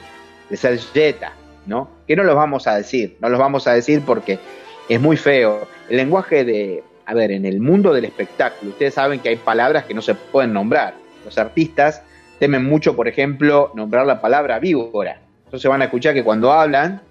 ser 0.54 0.78
jeta, 0.78 1.34
¿no? 1.66 1.90
Que 2.06 2.18
no 2.18 2.24
los 2.24 2.36
vamos 2.36 2.68
a 2.68 2.76
decir, 2.76 3.16
no 3.22 3.30
los 3.30 3.40
vamos 3.40 3.66
a 3.66 3.74
decir 3.74 4.02
porque 4.06 4.40
es 4.90 5.00
muy 5.00 5.16
feo. 5.16 5.68
El 5.90 5.98
lenguaje 5.98 6.44
de, 6.44 6.84
a 7.06 7.14
ver, 7.14 7.32
en 7.32 7.46
el 7.46 7.62
mundo 7.62 7.94
del 7.94 8.06
espectáculo, 8.06 8.72
ustedes 8.72 8.94
saben 8.94 9.20
que 9.20 9.30
hay 9.30 9.38
palabras 9.38 9.86
que 9.86 9.94
no 9.94 10.02
se 10.02 10.16
pueden 10.16 10.54
nombrar. 10.54 10.96
Los 11.24 11.38
artistas 11.38 12.04
temen 12.40 12.66
mucho, 12.66 12.96
por 12.96 13.08
ejemplo, 13.08 13.72
nombrar 13.76 14.06
la 14.06 14.20
palabra 14.20 14.60
víbora. 14.60 15.22
Entonces 15.46 15.70
van 15.70 15.82
a 15.82 15.86
escuchar 15.86 16.14
que 16.14 16.24
cuando 16.24 16.52
hablan, 16.52 17.02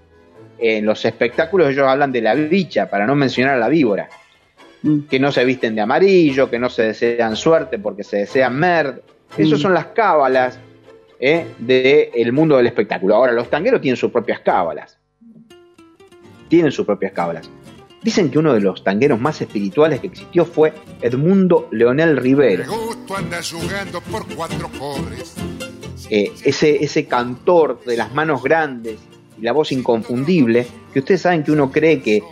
en 0.58 0.84
los 0.84 1.04
espectáculos 1.04 1.70
ellos 1.70 1.86
hablan 1.86 2.12
de 2.12 2.20
la 2.20 2.34
bicha, 2.34 2.90
para 2.90 3.06
no 3.06 3.14
mencionar 3.14 3.54
a 3.54 3.58
la 3.58 3.68
víbora. 3.68 4.08
Mm. 4.82 5.00
Que 5.02 5.18
no 5.18 5.32
se 5.32 5.44
visten 5.44 5.74
de 5.74 5.80
amarillo, 5.80 6.50
que 6.50 6.58
no 6.58 6.70
se 6.70 6.82
desean 6.84 7.36
suerte 7.36 7.78
porque 7.78 8.04
se 8.04 8.18
desean 8.18 8.58
merd. 8.58 9.00
Esas 9.36 9.58
mm. 9.58 9.62
son 9.62 9.74
las 9.74 9.86
cábalas 9.86 10.58
¿eh? 11.18 11.46
del 11.58 12.32
mundo 12.32 12.56
del 12.56 12.66
espectáculo. 12.66 13.14
Ahora, 13.14 13.32
los 13.32 13.50
tangueros 13.50 13.80
tienen 13.80 13.96
sus 13.96 14.10
propias 14.10 14.40
cábalas. 14.40 14.98
Tienen 16.48 16.72
sus 16.72 16.86
propias 16.86 17.12
cábalas. 17.12 17.50
Dicen 18.02 18.30
que 18.30 18.38
uno 18.38 18.54
de 18.54 18.60
los 18.60 18.82
tangueros 18.82 19.20
más 19.20 19.40
espirituales 19.42 20.00
que 20.00 20.06
existió 20.06 20.46
fue 20.46 20.72
Edmundo 21.02 21.68
Leonel 21.70 22.16
Rivero. 22.16 22.64
Eh, 26.08 26.32
ese, 26.42 26.82
ese 26.82 27.06
cantor 27.06 27.84
de 27.84 27.96
las 27.96 28.12
manos 28.14 28.42
grandes 28.42 28.98
y 29.38 29.42
la 29.42 29.52
voz 29.52 29.70
inconfundible, 29.70 30.66
que 30.92 31.00
ustedes 31.00 31.20
saben 31.20 31.44
que 31.44 31.52
uno 31.52 31.70
cree 31.70 32.00
que, 32.00 32.22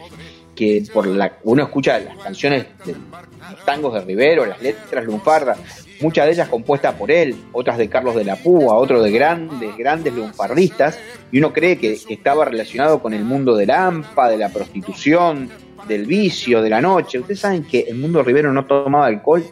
que 0.58 0.82
por 0.92 1.06
la 1.06 1.38
uno 1.44 1.62
escucha 1.62 2.00
las 2.00 2.16
canciones 2.18 2.66
de 2.84 2.92
los 2.92 3.64
tangos 3.64 3.94
de 3.94 4.00
Rivero, 4.00 4.44
las 4.44 4.60
letras 4.60 5.04
lunfardas, 5.04 5.56
muchas 6.00 6.26
de 6.26 6.32
ellas 6.32 6.48
compuestas 6.48 6.96
por 6.96 7.12
él, 7.12 7.36
otras 7.52 7.78
de 7.78 7.88
Carlos 7.88 8.16
de 8.16 8.24
la 8.24 8.34
Púa, 8.34 8.74
otros 8.74 9.04
de 9.04 9.12
grandes, 9.12 9.76
grandes 9.76 10.12
lunfardistas, 10.12 10.98
y 11.30 11.38
uno 11.38 11.52
cree 11.52 11.78
que 11.78 11.96
estaba 12.08 12.44
relacionado 12.44 13.00
con 13.00 13.14
el 13.14 13.22
mundo 13.22 13.54
del 13.54 13.70
AMPA, 13.70 14.30
de 14.30 14.38
la 14.38 14.48
prostitución, 14.48 15.48
del 15.86 16.06
vicio, 16.06 16.60
de 16.60 16.70
la 16.70 16.80
noche. 16.80 17.20
Ustedes 17.20 17.38
saben 17.38 17.62
que 17.62 17.82
el 17.82 17.94
mundo 17.94 18.24
Rivero 18.24 18.52
no 18.52 18.66
tomaba 18.66 19.06
alcohol, 19.06 19.44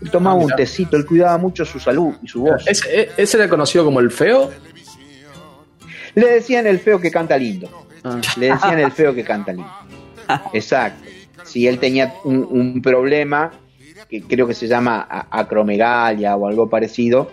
él 0.00 0.10
tomaba 0.10 0.36
un 0.36 0.50
tecito, 0.56 0.96
él 0.96 1.04
cuidaba 1.04 1.36
mucho 1.36 1.66
su 1.66 1.78
salud 1.78 2.14
y 2.22 2.26
su 2.26 2.40
voz. 2.40 2.66
¿Ese, 2.66 3.10
ese 3.18 3.36
era 3.36 3.50
conocido 3.50 3.84
como 3.84 4.00
el 4.00 4.10
feo? 4.10 4.50
Le 6.14 6.26
decían 6.26 6.66
el 6.66 6.78
feo 6.78 6.98
que 6.98 7.10
canta 7.10 7.36
lindo. 7.36 7.68
Ah. 8.02 8.18
Le 8.38 8.46
decían 8.46 8.78
el 8.78 8.92
feo 8.92 9.14
que 9.14 9.24
canta 9.24 9.52
lindo. 9.52 9.70
Exacto. 10.52 11.08
Si 11.44 11.66
él 11.66 11.78
tenía 11.78 12.14
un 12.24 12.82
problema 12.82 13.52
que 14.08 14.22
creo 14.22 14.46
que 14.46 14.54
se 14.54 14.68
llama 14.68 15.06
acromegalia 15.30 16.36
o 16.36 16.46
algo 16.46 16.68
parecido, 16.68 17.30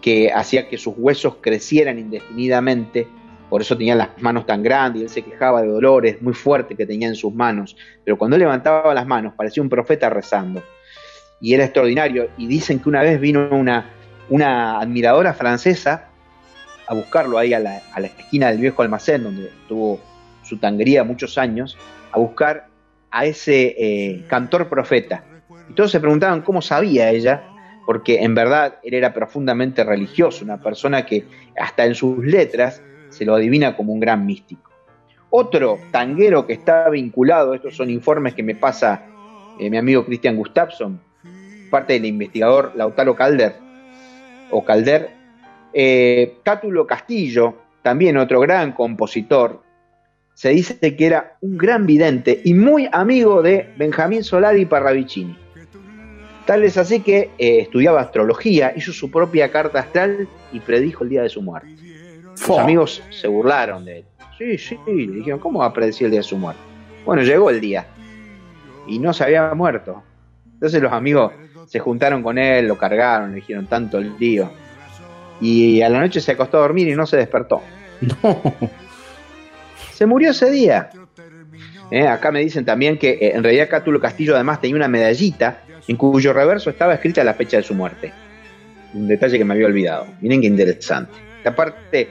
que 0.00 0.30
hacía 0.32 0.68
que 0.68 0.78
sus 0.78 0.94
huesos 0.96 1.36
crecieran 1.40 1.98
indefinidamente, 1.98 3.08
por 3.48 3.60
eso 3.60 3.76
tenía 3.76 3.94
las 3.94 4.10
manos 4.20 4.46
tan 4.46 4.62
grandes, 4.62 5.00
y 5.00 5.04
él 5.04 5.10
se 5.10 5.22
quejaba 5.22 5.62
de 5.62 5.68
dolores 5.68 6.20
muy 6.22 6.34
fuertes 6.34 6.76
que 6.76 6.86
tenía 6.86 7.08
en 7.08 7.14
sus 7.14 7.34
manos, 7.34 7.76
pero 8.04 8.16
cuando 8.16 8.36
él 8.36 8.40
levantaba 8.40 8.94
las 8.94 9.06
manos 9.06 9.34
parecía 9.36 9.62
un 9.62 9.68
profeta 9.68 10.10
rezando, 10.10 10.62
y 11.40 11.54
era 11.54 11.64
extraordinario, 11.64 12.28
y 12.38 12.46
dicen 12.46 12.78
que 12.78 12.88
una 12.88 13.02
vez 13.02 13.20
vino 13.20 13.48
una, 13.50 13.90
admiradora 14.78 15.34
francesa 15.34 16.08
a 16.88 16.94
buscarlo 16.94 17.38
ahí 17.38 17.52
a 17.52 17.58
la, 17.58 17.82
esquina 18.04 18.48
del 18.48 18.58
viejo 18.58 18.82
almacén, 18.82 19.24
donde 19.24 19.50
tuvo 19.68 20.00
su 20.42 20.58
tanguería 20.58 21.02
muchos 21.02 21.36
años, 21.36 21.76
a 22.16 22.18
buscar 22.18 22.68
a 23.10 23.26
ese 23.26 23.74
eh, 23.78 24.24
cantor 24.28 24.68
profeta, 24.68 25.22
y 25.68 25.74
todos 25.74 25.90
se 25.90 26.00
preguntaban 26.00 26.40
cómo 26.40 26.62
sabía 26.62 27.10
ella, 27.10 27.44
porque 27.84 28.22
en 28.22 28.34
verdad 28.34 28.78
él 28.82 28.94
era 28.94 29.12
profundamente 29.12 29.84
religioso, 29.84 30.44
una 30.44 30.60
persona 30.60 31.04
que 31.04 31.24
hasta 31.60 31.84
en 31.84 31.94
sus 31.94 32.24
letras 32.24 32.82
se 33.10 33.24
lo 33.24 33.34
adivina 33.34 33.76
como 33.76 33.92
un 33.92 34.00
gran 34.00 34.24
místico. 34.24 34.70
Otro 35.28 35.78
tanguero 35.90 36.46
que 36.46 36.54
está 36.54 36.88
vinculado, 36.88 37.54
estos 37.54 37.76
son 37.76 37.90
informes 37.90 38.34
que 38.34 38.42
me 38.42 38.54
pasa 38.54 39.04
eh, 39.60 39.68
mi 39.68 39.76
amigo 39.76 40.04
Cristian 40.04 40.36
Gustafsson, 40.36 41.00
parte 41.70 41.92
del 41.94 42.06
investigador 42.06 42.72
Lautaro 42.76 43.14
Calder, 43.14 43.56
o 44.50 44.64
Calder, 44.64 45.10
eh, 45.74 46.38
Cátulo 46.42 46.86
Castillo, 46.86 47.54
también 47.82 48.16
otro 48.16 48.40
gran 48.40 48.72
compositor, 48.72 49.65
se 50.36 50.50
dice 50.50 50.78
que 50.96 51.06
era 51.06 51.38
un 51.40 51.56
gran 51.56 51.86
vidente 51.86 52.42
y 52.44 52.52
muy 52.52 52.90
amigo 52.92 53.40
de 53.40 53.72
Benjamín 53.78 54.22
Solari 54.22 54.66
Parravicini. 54.66 55.34
Tal 56.44 56.62
es 56.62 56.76
así 56.76 57.00
que 57.00 57.30
eh, 57.38 57.60
estudiaba 57.60 58.02
astrología, 58.02 58.74
hizo 58.76 58.92
su 58.92 59.10
propia 59.10 59.50
carta 59.50 59.80
astral 59.80 60.28
y 60.52 60.60
predijo 60.60 61.04
el 61.04 61.10
día 61.10 61.22
de 61.22 61.30
su 61.30 61.40
muerte. 61.40 61.74
Sus 62.34 62.58
amigos 62.58 63.02
se 63.10 63.28
burlaron 63.28 63.86
de 63.86 64.00
él. 64.00 64.04
Sí, 64.36 64.58
sí, 64.58 64.78
le 64.86 65.16
dijeron, 65.16 65.40
¿cómo 65.40 65.60
va 65.60 65.66
a 65.66 65.72
predecir 65.72 66.04
el 66.04 66.10
día 66.10 66.20
de 66.20 66.24
su 66.24 66.36
muerte? 66.36 66.60
Bueno, 67.06 67.22
llegó 67.22 67.48
el 67.48 67.58
día 67.58 67.86
y 68.86 68.98
no 68.98 69.14
se 69.14 69.24
había 69.24 69.54
muerto. 69.54 70.02
Entonces 70.52 70.82
los 70.82 70.92
amigos 70.92 71.32
se 71.66 71.78
juntaron 71.78 72.22
con 72.22 72.36
él, 72.36 72.68
lo 72.68 72.76
cargaron, 72.76 73.30
le 73.30 73.36
dijeron 73.36 73.66
tanto 73.68 73.96
el 73.96 74.12
lío. 74.18 74.50
Y 75.40 75.80
a 75.80 75.88
la 75.88 75.98
noche 75.98 76.20
se 76.20 76.32
acostó 76.32 76.58
a 76.58 76.60
dormir 76.60 76.88
y 76.88 76.94
no 76.94 77.06
se 77.06 77.16
despertó. 77.16 77.62
No. 78.22 78.85
Se 79.96 80.04
murió 80.04 80.32
ese 80.32 80.50
día. 80.50 80.90
Eh, 81.90 82.06
acá 82.06 82.30
me 82.30 82.40
dicen 82.40 82.66
también 82.66 82.98
que 82.98 83.12
eh, 83.12 83.32
en 83.34 83.42
realidad 83.42 83.70
Cátulo 83.70 83.98
Castillo 83.98 84.34
además 84.34 84.60
tenía 84.60 84.76
una 84.76 84.88
medallita 84.88 85.62
en 85.88 85.96
cuyo 85.96 86.34
reverso 86.34 86.68
estaba 86.68 86.92
escrita 86.92 87.24
la 87.24 87.32
fecha 87.32 87.56
de 87.56 87.62
su 87.62 87.74
muerte. 87.74 88.12
Un 88.92 89.08
detalle 89.08 89.38
que 89.38 89.44
me 89.46 89.54
había 89.54 89.64
olvidado. 89.64 90.06
Miren 90.20 90.42
qué 90.42 90.48
interesante. 90.48 91.12
Aparte, 91.46 92.08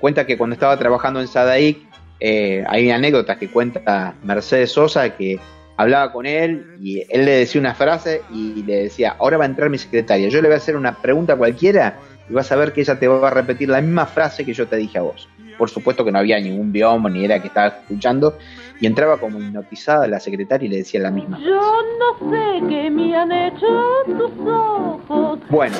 cuenta 0.00 0.26
que 0.26 0.36
cuando 0.36 0.52
estaba 0.52 0.78
trabajando 0.78 1.22
en 1.22 1.28
Sadaic, 1.28 1.78
eh, 2.20 2.62
hay 2.68 2.90
anécdotas 2.90 3.38
que 3.38 3.48
cuenta 3.48 4.14
Mercedes 4.22 4.72
Sosa 4.72 5.16
que 5.16 5.40
hablaba 5.78 6.12
con 6.12 6.26
él 6.26 6.76
y 6.82 7.06
él 7.08 7.24
le 7.24 7.36
decía 7.36 7.58
una 7.58 7.74
frase 7.74 8.20
y 8.34 8.62
le 8.64 8.82
decía, 8.82 9.16
ahora 9.18 9.38
va 9.38 9.44
a 9.44 9.48
entrar 9.48 9.70
mi 9.70 9.78
secretaria, 9.78 10.28
yo 10.28 10.42
le 10.42 10.48
voy 10.48 10.56
a 10.56 10.58
hacer 10.58 10.76
una 10.76 11.00
pregunta 11.00 11.36
cualquiera 11.36 11.96
y 12.28 12.34
vas 12.34 12.52
a 12.52 12.56
ver 12.56 12.74
que 12.74 12.82
ella 12.82 12.98
te 12.98 13.08
va 13.08 13.28
a 13.28 13.30
repetir 13.30 13.70
la 13.70 13.80
misma 13.80 14.04
frase 14.04 14.44
que 14.44 14.52
yo 14.52 14.66
te 14.66 14.76
dije 14.76 14.98
a 14.98 15.02
vos. 15.02 15.26
Por 15.58 15.70
supuesto 15.70 16.04
que 16.04 16.12
no 16.12 16.18
había 16.18 16.38
ningún 16.40 16.72
bioma 16.72 17.10
ni 17.10 17.24
era 17.24 17.40
que 17.40 17.48
estaba 17.48 17.68
escuchando, 17.68 18.38
y 18.80 18.86
entraba 18.86 19.18
como 19.18 19.40
hipnotizada 19.40 20.06
la 20.06 20.20
secretaria 20.20 20.66
y 20.66 20.70
le 20.70 20.76
decía 20.78 21.00
la 21.00 21.10
misma. 21.10 21.38
Yo 21.40 21.60
no 21.98 22.30
sé 22.30 22.62
qué 22.68 22.90
me 22.90 23.16
han 23.16 23.32
hecho 23.32 23.66
tus 24.06 24.30
ojos. 24.46 25.38
Bueno, 25.48 25.76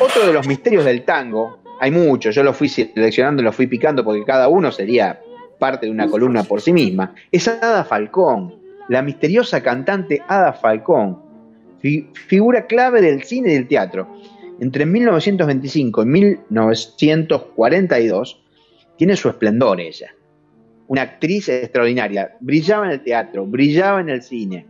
otro 0.00 0.26
de 0.26 0.32
los 0.32 0.46
misterios 0.46 0.84
del 0.84 1.04
tango, 1.04 1.58
hay 1.80 1.90
muchos, 1.90 2.34
yo 2.34 2.42
lo 2.42 2.52
fui 2.52 2.68
seleccionando, 2.68 3.42
lo 3.42 3.52
fui 3.52 3.66
picando 3.66 4.04
porque 4.04 4.24
cada 4.24 4.48
uno 4.48 4.70
sería 4.70 5.20
parte 5.58 5.86
de 5.86 5.92
una 5.92 6.08
columna 6.08 6.44
por 6.44 6.60
sí 6.60 6.72
misma, 6.72 7.14
es 7.30 7.46
Ada 7.46 7.84
Falcón, 7.84 8.56
la 8.88 9.02
misteriosa 9.02 9.62
cantante 9.62 10.22
Ada 10.26 10.52
Falcón, 10.52 11.20
figura 12.12 12.66
clave 12.66 13.00
del 13.00 13.22
cine 13.22 13.50
y 13.50 13.54
del 13.54 13.68
teatro. 13.68 14.08
Entre 14.60 14.84
1925 14.86 16.02
y 16.02 16.06
1942 16.06 18.41
tiene 18.96 19.16
su 19.16 19.28
esplendor 19.28 19.80
ella. 19.80 20.14
Una 20.88 21.02
actriz 21.02 21.48
extraordinaria. 21.48 22.36
Brillaba 22.40 22.86
en 22.86 22.92
el 22.92 23.02
teatro, 23.02 23.46
brillaba 23.46 24.00
en 24.00 24.10
el 24.10 24.22
cine, 24.22 24.66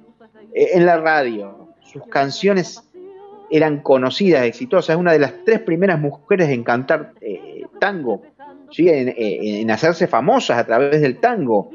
eh, 0.55 0.71
en 0.75 0.87
la 0.87 0.99
radio. 0.99 1.69
Sus 1.83 2.07
canciones 2.07 2.83
eran 3.50 3.81
conocidas, 3.81 4.45
exitosas. 4.45 4.95
Es 4.95 5.00
una 5.00 5.12
de 5.12 5.19
las 5.19 5.35
tres 5.45 5.61
primeras 5.61 6.00
mujeres 6.00 6.49
en 6.49 6.64
cantar 6.64 7.12
eh, 7.21 7.64
tango, 7.79 8.23
eh, 8.79 9.61
en, 9.61 9.71
hacerse 9.71 10.07
famosas 10.07 10.59
a 10.59 10.67
través 10.67 11.00
del 11.00 11.19
tango. 11.19 11.71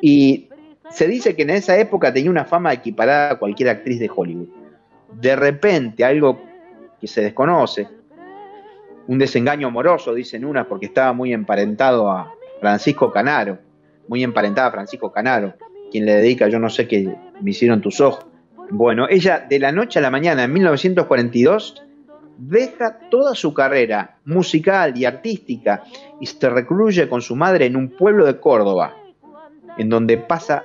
Y 0.00 0.48
se 0.90 1.06
dice 1.06 1.36
que 1.36 1.42
en 1.42 1.50
esa 1.50 1.78
época 1.78 2.12
tenía 2.12 2.30
una 2.30 2.44
fama 2.44 2.72
equiparada 2.72 3.32
a 3.32 3.38
cualquier 3.38 3.68
actriz 3.68 4.00
de 4.00 4.10
Hollywood. 4.14 4.48
De 5.20 5.36
repente, 5.36 6.04
algo 6.04 6.40
que 7.00 7.06
se 7.06 7.22
desconoce, 7.22 7.86
un 9.06 9.18
desengaño 9.18 9.68
amoroso, 9.68 10.14
dicen 10.14 10.44
unas, 10.44 10.66
porque 10.66 10.86
estaba 10.86 11.12
muy 11.12 11.32
emparentado 11.32 12.10
a 12.10 12.32
Francisco 12.60 13.10
Canaro, 13.10 13.58
muy 14.08 14.22
emparentada 14.22 14.68
a 14.68 14.72
Francisco 14.72 15.12
Canaro, 15.12 15.54
quien 15.90 16.06
le 16.06 16.14
dedica 16.14 16.48
Yo 16.48 16.58
no 16.58 16.70
sé 16.70 16.88
qué 16.88 17.14
me 17.40 17.50
hicieron 17.50 17.80
tus 17.80 18.00
ojos. 18.00 18.26
Bueno, 18.70 19.06
ella 19.08 19.44
de 19.48 19.58
la 19.58 19.72
noche 19.72 19.98
a 19.98 20.02
la 20.02 20.10
mañana, 20.10 20.44
en 20.44 20.52
1942, 20.52 21.82
deja 22.38 22.98
toda 23.10 23.34
su 23.34 23.52
carrera 23.52 24.18
musical 24.24 24.96
y 24.96 25.04
artística 25.04 25.82
y 26.20 26.26
se 26.26 26.48
recluye 26.48 27.08
con 27.08 27.20
su 27.20 27.36
madre 27.36 27.66
en 27.66 27.76
un 27.76 27.90
pueblo 27.90 28.24
de 28.24 28.40
Córdoba, 28.40 28.96
en 29.76 29.88
donde 29.88 30.16
pasa 30.16 30.64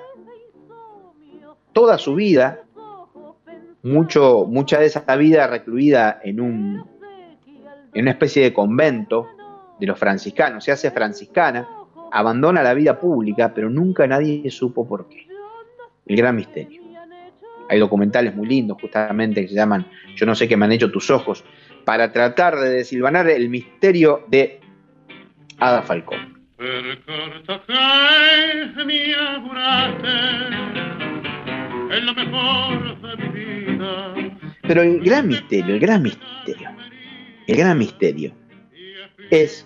toda 1.74 1.98
su 1.98 2.16
vida, 2.16 2.62
mucho, 3.84 4.46
mucha 4.46 4.80
de 4.80 4.86
esa 4.86 5.16
vida 5.16 5.48
recluida 5.48 6.20
en 6.24 6.42
un 6.42 6.97
en 7.94 8.02
una 8.02 8.12
especie 8.12 8.44
de 8.44 8.54
convento 8.54 9.28
de 9.80 9.86
los 9.86 10.00
franciscanos, 10.00 10.64
se 10.64 10.72
hace 10.72 10.92
franciscana, 10.92 11.68
abandona 12.12 12.64
la 12.64 12.74
vida 12.74 13.00
pública, 13.00 13.54
pero 13.54 13.70
nunca 13.70 14.08
nadie 14.08 14.50
supo 14.50 14.88
por 14.88 15.08
qué. 15.10 15.28
El 16.06 16.16
gran 16.16 16.36
misterio. 16.36 16.82
Hay 17.70 17.80
documentales 17.80 18.34
muy 18.36 18.48
lindos 18.48 18.78
justamente 18.80 19.42
que 19.42 19.50
se 19.50 19.56
llaman 19.56 19.86
Yo 20.16 20.26
no 20.26 20.36
sé 20.36 20.48
qué 20.48 20.56
me 20.56 20.66
han 20.66 20.72
hecho 20.72 20.90
tus 20.90 21.10
ojos, 21.10 21.44
para 21.84 22.12
tratar 22.12 22.58
de 22.58 22.70
desilvanar 22.70 23.30
el 23.30 23.50
misterio 23.50 24.26
de 24.28 24.60
Ada 25.60 25.82
Falcón. 25.82 26.38
Pero 34.68 34.82
el 34.82 35.00
gran 35.02 35.28
misterio, 35.28 35.76
el 35.76 35.80
gran 35.80 36.02
misterio 36.02 36.77
el 37.48 37.58
gran 37.58 37.78
misterio 37.78 38.34
es 39.32 39.66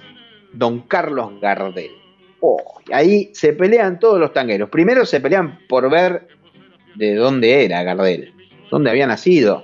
don 0.53 0.81
Carlos 0.81 1.39
Gardel. 1.41 1.91
Oh, 2.39 2.79
ahí 2.91 3.29
se 3.33 3.53
pelean 3.53 3.99
todos 3.99 4.19
los 4.19 4.33
tangueros. 4.33 4.69
Primero 4.69 5.05
se 5.05 5.19
pelean 5.19 5.59
por 5.67 5.89
ver 5.89 6.27
de 6.95 7.15
dónde 7.15 7.63
era 7.63 7.83
Gardel, 7.83 8.33
dónde 8.69 8.89
había 8.89 9.07
nacido. 9.07 9.63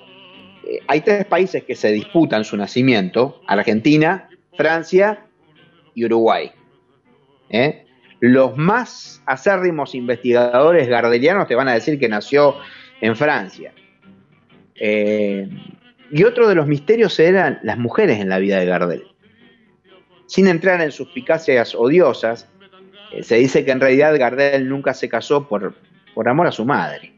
Eh, 0.65 0.79
hay 0.87 1.01
tres 1.01 1.25
países 1.25 1.63
que 1.63 1.75
se 1.75 1.91
disputan 1.91 2.43
su 2.43 2.57
nacimiento, 2.57 3.41
Argentina, 3.47 4.29
Francia 4.55 5.25
y 5.93 6.05
Uruguay. 6.05 6.51
¿Eh? 7.49 7.85
Los 8.19 8.57
más 8.57 9.21
acérrimos 9.25 9.93
investigadores 9.95 10.87
gardelianos 10.87 11.47
te 11.47 11.55
van 11.55 11.67
a 11.67 11.73
decir 11.73 11.99
que 11.99 12.09
nació 12.09 12.55
en 13.01 13.15
Francia. 13.15 13.73
Eh, 14.75 15.47
y 16.11 16.23
otro 16.23 16.47
de 16.47 16.55
los 16.55 16.67
misterios 16.67 17.19
eran 17.19 17.59
las 17.63 17.77
mujeres 17.77 18.19
en 18.19 18.29
la 18.29 18.39
vida 18.39 18.59
de 18.59 18.65
Gardel. 18.65 19.03
Sin 20.25 20.47
entrar 20.47 20.81
en 20.81 20.91
suspicacias 20.91 21.73
odiosas, 21.75 22.47
eh, 23.13 23.23
se 23.23 23.35
dice 23.35 23.63
que 23.65 23.71
en 23.71 23.79
realidad 23.79 24.17
Gardel 24.17 24.67
nunca 24.67 24.93
se 24.93 25.09
casó 25.09 25.47
por, 25.47 25.73
por 26.13 26.27
amor 26.27 26.47
a 26.47 26.51
su 26.51 26.65
madre, 26.65 27.13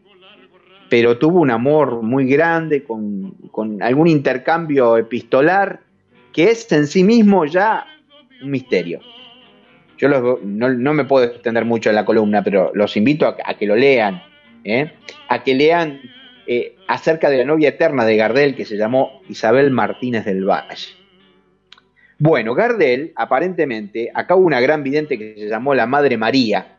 pero 0.89 1.17
tuvo 1.17 1.39
un 1.39 1.51
amor 1.51 2.01
muy 2.01 2.27
grande 2.27 2.83
con, 2.83 3.35
algún 3.81 4.07
intercambio 4.07 4.97
epistolar 4.97 5.81
que 6.33 6.51
es 6.51 6.71
en 6.71 6.87
sí 6.87 7.03
mismo 7.03 7.45
ya 7.45 7.85
un 8.41 8.51
misterio. 8.51 8.99
Yo 9.97 10.07
no, 10.07 10.93
me 10.93 11.03
puedo 11.03 11.25
extender 11.25 11.65
mucho 11.65 11.89
en 11.89 11.95
la 11.95 12.05
columna, 12.05 12.41
pero 12.43 12.71
los 12.73 12.95
invito 12.95 13.27
a, 13.27 13.53
que 13.55 13.65
lo 13.65 13.75
lean, 13.75 14.21
¿eh? 14.63 14.93
a 15.27 15.43
que 15.43 15.55
lean 15.55 15.99
eh, 16.51 16.77
acerca 16.87 17.29
de 17.29 17.37
la 17.37 17.45
novia 17.45 17.69
eterna 17.69 18.03
de 18.05 18.17
Gardel 18.17 18.55
que 18.55 18.65
se 18.65 18.75
llamó 18.75 19.21
Isabel 19.29 19.69
Martínez 19.69 20.25
del 20.25 20.45
Valle. 20.45 20.87
Bueno, 22.17 22.55
Gardel, 22.55 23.13
aparentemente, 23.15 24.09
acá 24.11 24.35
hubo 24.35 24.47
una 24.47 24.59
gran 24.59 24.81
vidente 24.81 25.19
que 25.19 25.35
se 25.35 25.47
llamó 25.47 25.75
la 25.75 25.85
Madre 25.85 26.17
María. 26.17 26.75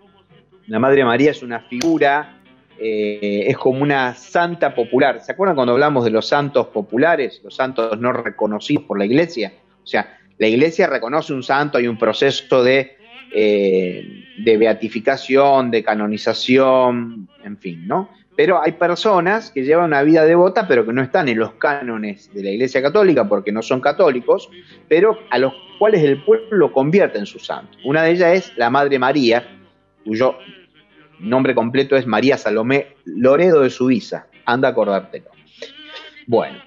La 0.66 0.80
Madre 0.80 1.04
María 1.04 1.30
es 1.30 1.44
una 1.44 1.60
figura, 1.60 2.40
eh, 2.80 3.44
es 3.46 3.56
como 3.58 3.80
una 3.82 4.12
santa 4.14 4.74
popular. 4.74 5.20
¿Se 5.20 5.30
acuerdan 5.30 5.54
cuando 5.54 5.74
hablamos 5.74 6.04
de 6.04 6.10
los 6.10 6.26
santos 6.26 6.66
populares, 6.66 7.40
los 7.44 7.54
santos 7.54 7.96
no 8.00 8.12
reconocidos 8.12 8.82
por 8.86 8.98
la 8.98 9.04
iglesia? 9.04 9.52
O 9.84 9.86
sea, 9.86 10.18
la 10.38 10.48
iglesia 10.48 10.88
reconoce 10.88 11.32
un 11.32 11.44
santo, 11.44 11.78
hay 11.78 11.86
un 11.86 11.96
proceso 11.96 12.64
de, 12.64 12.96
eh, 13.32 14.24
de 14.36 14.56
beatificación, 14.56 15.70
de 15.70 15.84
canonización, 15.84 17.28
en 17.44 17.56
fin, 17.56 17.86
¿no? 17.86 18.10
Pero 18.36 18.62
hay 18.62 18.72
personas 18.72 19.50
que 19.50 19.64
llevan 19.64 19.86
una 19.86 20.02
vida 20.02 20.24
devota, 20.24 20.66
pero 20.66 20.86
que 20.86 20.92
no 20.92 21.02
están 21.02 21.28
en 21.28 21.38
los 21.38 21.52
cánones 21.54 22.32
de 22.32 22.42
la 22.42 22.50
Iglesia 22.50 22.80
Católica 22.80 23.28
porque 23.28 23.52
no 23.52 23.60
son 23.60 23.80
católicos, 23.80 24.48
pero 24.88 25.18
a 25.30 25.38
los 25.38 25.52
cuales 25.78 26.02
el 26.02 26.22
pueblo 26.24 26.72
convierte 26.72 27.18
en 27.18 27.26
su 27.26 27.38
santo. 27.38 27.76
Una 27.84 28.02
de 28.02 28.12
ellas 28.12 28.32
es 28.34 28.56
la 28.56 28.70
Madre 28.70 28.98
María, 28.98 29.46
cuyo 30.04 30.36
nombre 31.18 31.54
completo 31.54 31.96
es 31.96 32.06
María 32.06 32.38
Salomé 32.38 32.96
Loredo 33.04 33.62
de 33.62 33.70
Suiza. 33.70 34.26
Anda 34.46 34.68
a 34.68 34.70
acordártelo. 34.70 35.30
Bueno, 36.26 36.58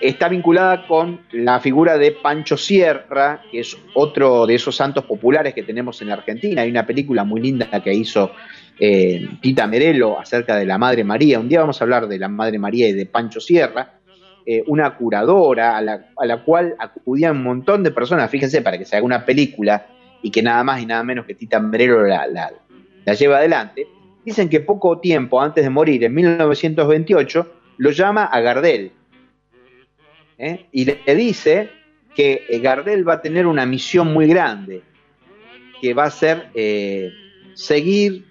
está 0.00 0.28
vinculada 0.28 0.86
con 0.86 1.20
la 1.32 1.60
figura 1.60 1.98
de 1.98 2.12
Pancho 2.12 2.56
Sierra, 2.56 3.42
que 3.50 3.60
es 3.60 3.76
otro 3.94 4.46
de 4.46 4.54
esos 4.54 4.76
santos 4.76 5.04
populares 5.04 5.54
que 5.54 5.62
tenemos 5.62 6.00
en 6.02 6.08
la 6.08 6.14
Argentina. 6.14 6.62
Hay 6.62 6.70
una 6.70 6.86
película 6.86 7.24
muy 7.24 7.40
linda 7.40 7.68
que 7.82 7.92
hizo 7.92 8.32
eh, 8.78 9.26
Tita 9.40 9.66
Merelo 9.66 10.18
acerca 10.18 10.56
de 10.56 10.66
la 10.66 10.78
Madre 10.78 11.04
María. 11.04 11.40
Un 11.40 11.48
día 11.48 11.60
vamos 11.60 11.80
a 11.80 11.84
hablar 11.84 12.08
de 12.08 12.18
la 12.18 12.28
Madre 12.28 12.58
María 12.58 12.88
y 12.88 12.92
de 12.92 13.06
Pancho 13.06 13.40
Sierra, 13.40 14.00
eh, 14.44 14.62
una 14.66 14.96
curadora 14.96 15.76
a 15.76 15.82
la, 15.82 16.44
cual 16.44 16.76
acudían 16.78 17.38
un 17.38 17.42
montón 17.42 17.82
de 17.82 17.90
personas. 17.90 18.30
Fíjense, 18.30 18.60
para 18.62 18.78
que 18.78 18.84
se 18.84 18.96
haga 18.96 19.06
una 19.06 19.24
película 19.24 19.86
y 20.22 20.30
que 20.30 20.42
nada 20.42 20.62
más 20.62 20.82
y 20.82 20.86
nada 20.86 21.02
menos 21.02 21.26
que 21.26 21.34
Tita 21.34 21.58
Merelo 21.58 22.04
la, 22.06 22.52
lleva 23.14 23.38
adelante. 23.38 23.86
Dicen 24.24 24.48
que 24.48 24.60
poco 24.60 24.98
tiempo 24.98 25.40
antes 25.40 25.64
de 25.64 25.70
morir, 25.70 26.04
en 26.04 26.12
1928, 26.14 27.52
lo 27.78 27.90
llama 27.90 28.24
a 28.24 28.40
Gardel 28.40 28.90
¿eh? 30.38 30.66
y 30.72 30.84
le 30.84 31.14
dice 31.14 31.70
que 32.14 32.44
Gardel 32.62 33.08
va 33.08 33.14
a 33.14 33.22
tener 33.22 33.46
una 33.46 33.66
misión 33.66 34.12
muy 34.12 34.26
grande, 34.26 34.82
que 35.80 35.94
va 35.94 36.04
a 36.04 36.10
ser 36.10 36.50
seguir 37.54 38.25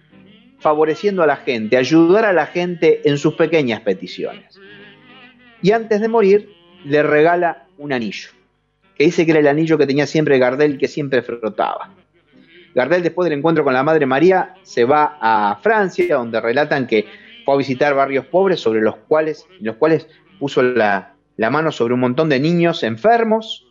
favoreciendo 0.65 1.21
a 1.21 1.28
la 1.28 1.36
gente, 1.36 1.78
ayudar 1.78 2.25
a 2.25 2.34
la 2.34 2.47
gente 2.47 3.08
en 3.08 3.19
sus 3.19 3.36
pequeñas 3.36 3.82
peticiones. 3.82 4.60
Y 5.62 5.69
antes 5.69 6.01
de 6.01 6.08
morir, 6.08 6.49
le 6.84 7.04
regala 7.04 7.67
un 7.78 7.93
anillo, 7.93 8.30
que 8.97 9.04
dice 9.04 9.25
que 9.25 9.32
era 9.32 9.41
el 9.41 9.47
anillo 9.47 9.78
que 9.78 9.86
tenía 9.86 10.08
siempre 10.08 10.39
Gardel, 10.39 10.80
que 10.80 10.88
siempre 10.88 11.21
frotaba. 11.21 11.91
Gardel, 12.73 13.04
después 13.04 13.30
del 13.30 13.38
encuentro 13.38 13.63
con 13.63 13.75
la 13.75 13.84
Madre 13.84 14.08
María, 14.08 14.56
se 14.63 14.86
va 14.86 15.19
a 15.21 15.60
Francia, 15.62 16.15
donde 16.15 16.41
relatan 16.41 16.88
que 16.88 17.06
fue 17.45 17.54
a 17.54 17.58
visitar 17.58 17.93
barrios 17.93 18.25
pobres 18.25 18.60
sobre 18.60 18.82
los 18.82 18.95
cuales, 18.95 19.45
los 19.60 19.75
cuales 19.75 20.08
puso 20.39 20.63
la, 20.63 21.13
la 21.38 21.51
mano 21.51 21.71
sobre 21.71 21.93
un 21.93 21.99
montón 21.99 22.28
de 22.28 22.39
niños 22.39 22.82
enfermos, 22.82 23.67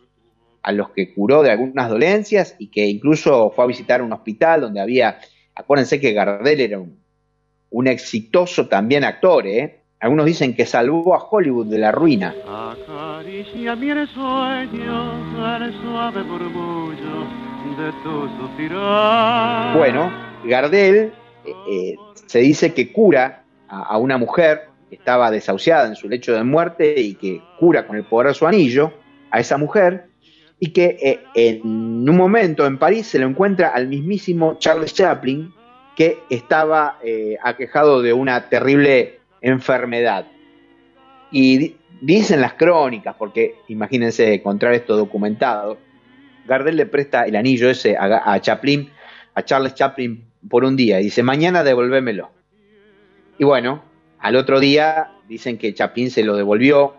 a 0.63 0.71
los 0.71 0.91
que 0.91 1.13
curó 1.13 1.43
de 1.43 1.51
algunas 1.51 1.89
dolencias 1.89 2.55
y 2.57 2.67
que 2.67 2.85
incluso 2.85 3.51
fue 3.51 3.65
a 3.65 3.67
visitar 3.67 4.01
un 4.01 4.13
hospital 4.13 4.61
donde 4.61 4.79
había 4.79 5.19
Acuérdense 5.55 5.99
que 5.99 6.13
Gardel 6.13 6.59
era 6.59 6.79
un, 6.79 7.87
exitoso 7.87 8.67
también 8.67 9.03
actor, 9.03 9.47
¿eh? 9.47 9.81
Algunos 9.99 10.25
dicen 10.25 10.53
que 10.55 10.65
salvó 10.65 11.15
a 11.15 11.19
Hollywood 11.19 11.67
de 11.67 11.77
la 11.77 11.91
ruina. 11.91 12.35
Bueno, 19.77 20.11
Gardel 20.43 20.95
eh, 20.95 21.53
eh, 21.69 21.95
se 22.25 22.39
dice 22.39 22.73
que 22.73 22.91
cura 22.91 23.43
a, 23.67 23.97
una 23.97 24.17
mujer 24.17 24.69
que 24.89 24.95
estaba 24.95 25.31
desahuciada 25.31 25.87
en 25.87 25.95
su 25.95 26.09
lecho 26.09 26.33
de 26.33 26.43
muerte 26.43 26.99
y 26.99 27.15
que 27.15 27.41
cura 27.59 27.87
con 27.87 27.95
el 27.95 28.05
poder 28.05 28.27
de 28.27 28.33
su 28.33 28.45
anillo 28.45 28.93
a 29.31 29.39
esa 29.39 29.57
mujer 29.57 30.09
y 30.59 30.71
que 30.71 30.97
eh, 31.01 31.19
en 31.35 32.09
un 32.09 32.17
momento 32.17 32.65
en 32.65 32.77
París 32.77 33.07
se 33.07 33.19
lo 33.19 33.27
encuentra 33.27 33.69
al 33.69 33.87
mismísimo 33.87 34.57
Charles 34.59 34.93
Chaplin 34.93 35.53
que 35.95 36.19
estaba 36.29 36.99
aquejado 37.41 38.01
de 38.01 38.11
una 38.11 38.49
terrible 38.49 39.19
enfermedad. 39.41 40.27
Y 41.31 41.77
dicen 42.01 42.41
las 42.41 42.53
crónicas, 42.53 43.15
porque 43.17 43.55
imagínense 43.67 44.33
encontrar 44.33 44.73
esto 44.73 44.97
documentado, 44.97 45.77
Gardel 46.45 46.75
le 46.75 46.85
presta 46.85 47.23
el 47.23 47.35
anillo 47.35 47.69
ese 47.69 47.97
a, 47.97 48.39
Chaplin, 48.39 48.89
a 49.33 49.43
Charles 49.43 49.73
Chaplin 49.73 50.23
por 50.47 50.63
un 50.63 50.75
día, 50.75 50.99
y 50.99 51.05
dice, 51.05 51.23
mañana 51.23 51.63
devolvémelo. 51.63 52.29
Y 53.37 53.43
bueno, 53.43 53.83
al 54.19 54.35
otro 54.35 54.59
día 54.59 55.11
dicen 55.27 55.57
que 55.57 55.73
Chaplin 55.73 56.11
se 56.11 56.23
lo 56.23 56.35
devolvió, 56.35 56.95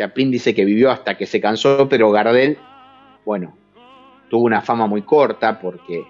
Chaplin 0.00 0.30
dice 0.30 0.54
que 0.54 0.64
vivió 0.64 0.90
hasta 0.90 1.18
que 1.18 1.26
se 1.26 1.42
cansó, 1.42 1.86
pero 1.86 2.10
Gardel, 2.10 2.56
bueno, 3.26 3.54
tuvo 4.30 4.44
una 4.44 4.62
fama 4.62 4.86
muy 4.86 5.02
corta 5.02 5.60
porque, 5.60 6.04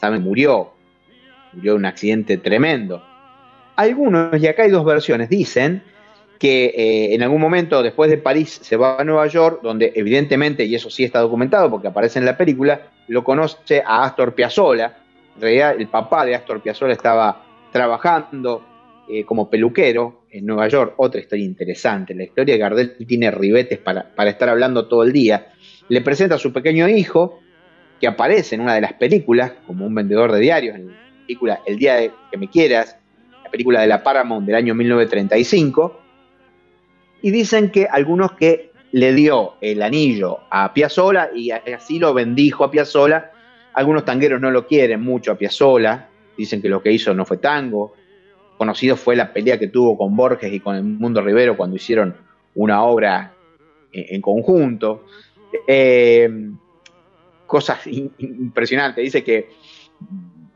¿saben? 0.00 0.22
Murió, 0.22 0.70
murió 1.52 1.72
en 1.72 1.78
un 1.78 1.84
accidente 1.84 2.38
tremendo. 2.38 3.04
Algunos, 3.76 4.40
y 4.40 4.46
acá 4.46 4.62
hay 4.62 4.70
dos 4.70 4.86
versiones, 4.86 5.28
dicen 5.28 5.82
que 6.38 6.72
eh, 6.74 7.14
en 7.14 7.22
algún 7.22 7.42
momento 7.42 7.82
después 7.82 8.10
de 8.10 8.16
París 8.16 8.58
se 8.62 8.76
va 8.76 8.98
a 8.98 9.04
Nueva 9.04 9.26
York, 9.26 9.60
donde 9.62 9.92
evidentemente, 9.94 10.64
y 10.64 10.74
eso 10.74 10.88
sí 10.88 11.04
está 11.04 11.20
documentado 11.20 11.70
porque 11.70 11.88
aparece 11.88 12.18
en 12.18 12.24
la 12.24 12.38
película, 12.38 12.88
lo 13.08 13.22
conoce 13.22 13.82
a 13.84 14.04
Astor 14.04 14.34
Piazzolla. 14.34 14.96
En 15.36 15.42
realidad 15.42 15.74
el 15.78 15.88
papá 15.88 16.24
de 16.24 16.34
Astor 16.34 16.62
Piazzolla 16.62 16.94
estaba 16.94 17.44
trabajando 17.70 18.64
eh, 19.08 19.24
como 19.24 19.48
peluquero 19.48 20.24
en 20.30 20.46
Nueva 20.46 20.68
York. 20.68 20.94
Otra 20.96 21.20
historia 21.20 21.44
interesante. 21.44 22.14
La 22.14 22.24
historia 22.24 22.54
de 22.54 22.58
Gardel 22.58 22.96
tiene 23.06 23.30
ribetes 23.30 23.78
para, 23.78 24.14
para 24.14 24.30
estar 24.30 24.48
hablando 24.48 24.86
todo 24.88 25.02
el 25.02 25.12
día. 25.12 25.52
Le 25.88 26.00
presenta 26.00 26.36
a 26.36 26.38
su 26.38 26.52
pequeño 26.52 26.88
hijo, 26.88 27.40
que 28.00 28.06
aparece 28.06 28.54
en 28.54 28.62
una 28.62 28.74
de 28.74 28.80
las 28.80 28.94
películas 28.94 29.52
como 29.66 29.86
un 29.86 29.94
vendedor 29.94 30.32
de 30.32 30.40
diarios, 30.40 30.76
en 30.76 30.88
la 30.88 31.26
película 31.26 31.60
El 31.66 31.78
día 31.78 31.96
de 31.96 32.10
que 32.30 32.38
me 32.38 32.48
quieras, 32.48 32.96
la 33.44 33.50
película 33.50 33.80
de 33.80 33.86
la 33.86 34.02
Paramount 34.02 34.46
del 34.46 34.56
año 34.56 34.74
1935 34.74 36.00
y 37.22 37.30
dicen 37.30 37.70
que 37.70 37.86
algunos 37.86 38.32
que 38.32 38.70
le 38.92 39.14
dio 39.14 39.54
el 39.60 39.82
anillo 39.82 40.40
a 40.50 40.72
Piazzola 40.72 41.30
y 41.34 41.50
así 41.50 41.98
lo 41.98 42.14
bendijo 42.14 42.64
a 42.64 42.70
Piazzola. 42.70 43.32
Algunos 43.74 44.04
tangueros 44.04 44.40
no 44.40 44.50
lo 44.50 44.66
quieren 44.66 45.00
mucho 45.02 45.32
a 45.32 45.36
Piazzola, 45.36 46.08
dicen 46.36 46.60
que 46.60 46.68
lo 46.68 46.82
que 46.82 46.92
hizo 46.92 47.14
no 47.14 47.24
fue 47.24 47.36
tango. 47.36 47.94
Conocido 48.60 48.94
fue 48.94 49.16
la 49.16 49.32
pelea 49.32 49.58
que 49.58 49.68
tuvo 49.68 49.96
con 49.96 50.14
Borges 50.14 50.52
y 50.52 50.60
con 50.60 50.76
el 50.76 50.82
Mundo 50.82 51.22
Rivero 51.22 51.56
cuando 51.56 51.76
hicieron 51.76 52.14
una 52.54 52.82
obra 52.82 53.32
en, 53.90 54.20
conjunto. 54.20 55.06
Eh, 55.66 56.28
cosas 57.46 57.86
impresionantes. 57.86 59.02
Dice 59.02 59.24
que 59.24 59.48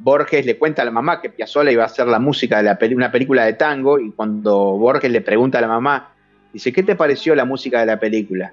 Borges 0.00 0.44
le 0.44 0.58
cuenta 0.58 0.82
a 0.82 0.84
la 0.84 0.90
mamá 0.90 1.22
que 1.22 1.30
Piazzola 1.30 1.72
iba 1.72 1.82
a 1.82 1.86
hacer 1.86 2.06
la 2.06 2.18
música 2.18 2.58
de 2.58 2.64
la 2.64 2.78
una 2.94 3.10
película 3.10 3.46
de 3.46 3.54
tango 3.54 3.98
y 3.98 4.10
cuando 4.10 4.72
Borges 4.76 5.10
le 5.10 5.22
pregunta 5.22 5.56
a 5.56 5.62
la 5.62 5.68
mamá 5.68 6.10
Dice, 6.52 6.74
¿qué 6.74 6.82
te 6.82 6.94
pareció 6.94 7.34
la 7.34 7.46
música 7.46 7.80
de 7.80 7.86
la 7.86 7.98
película? 7.98 8.52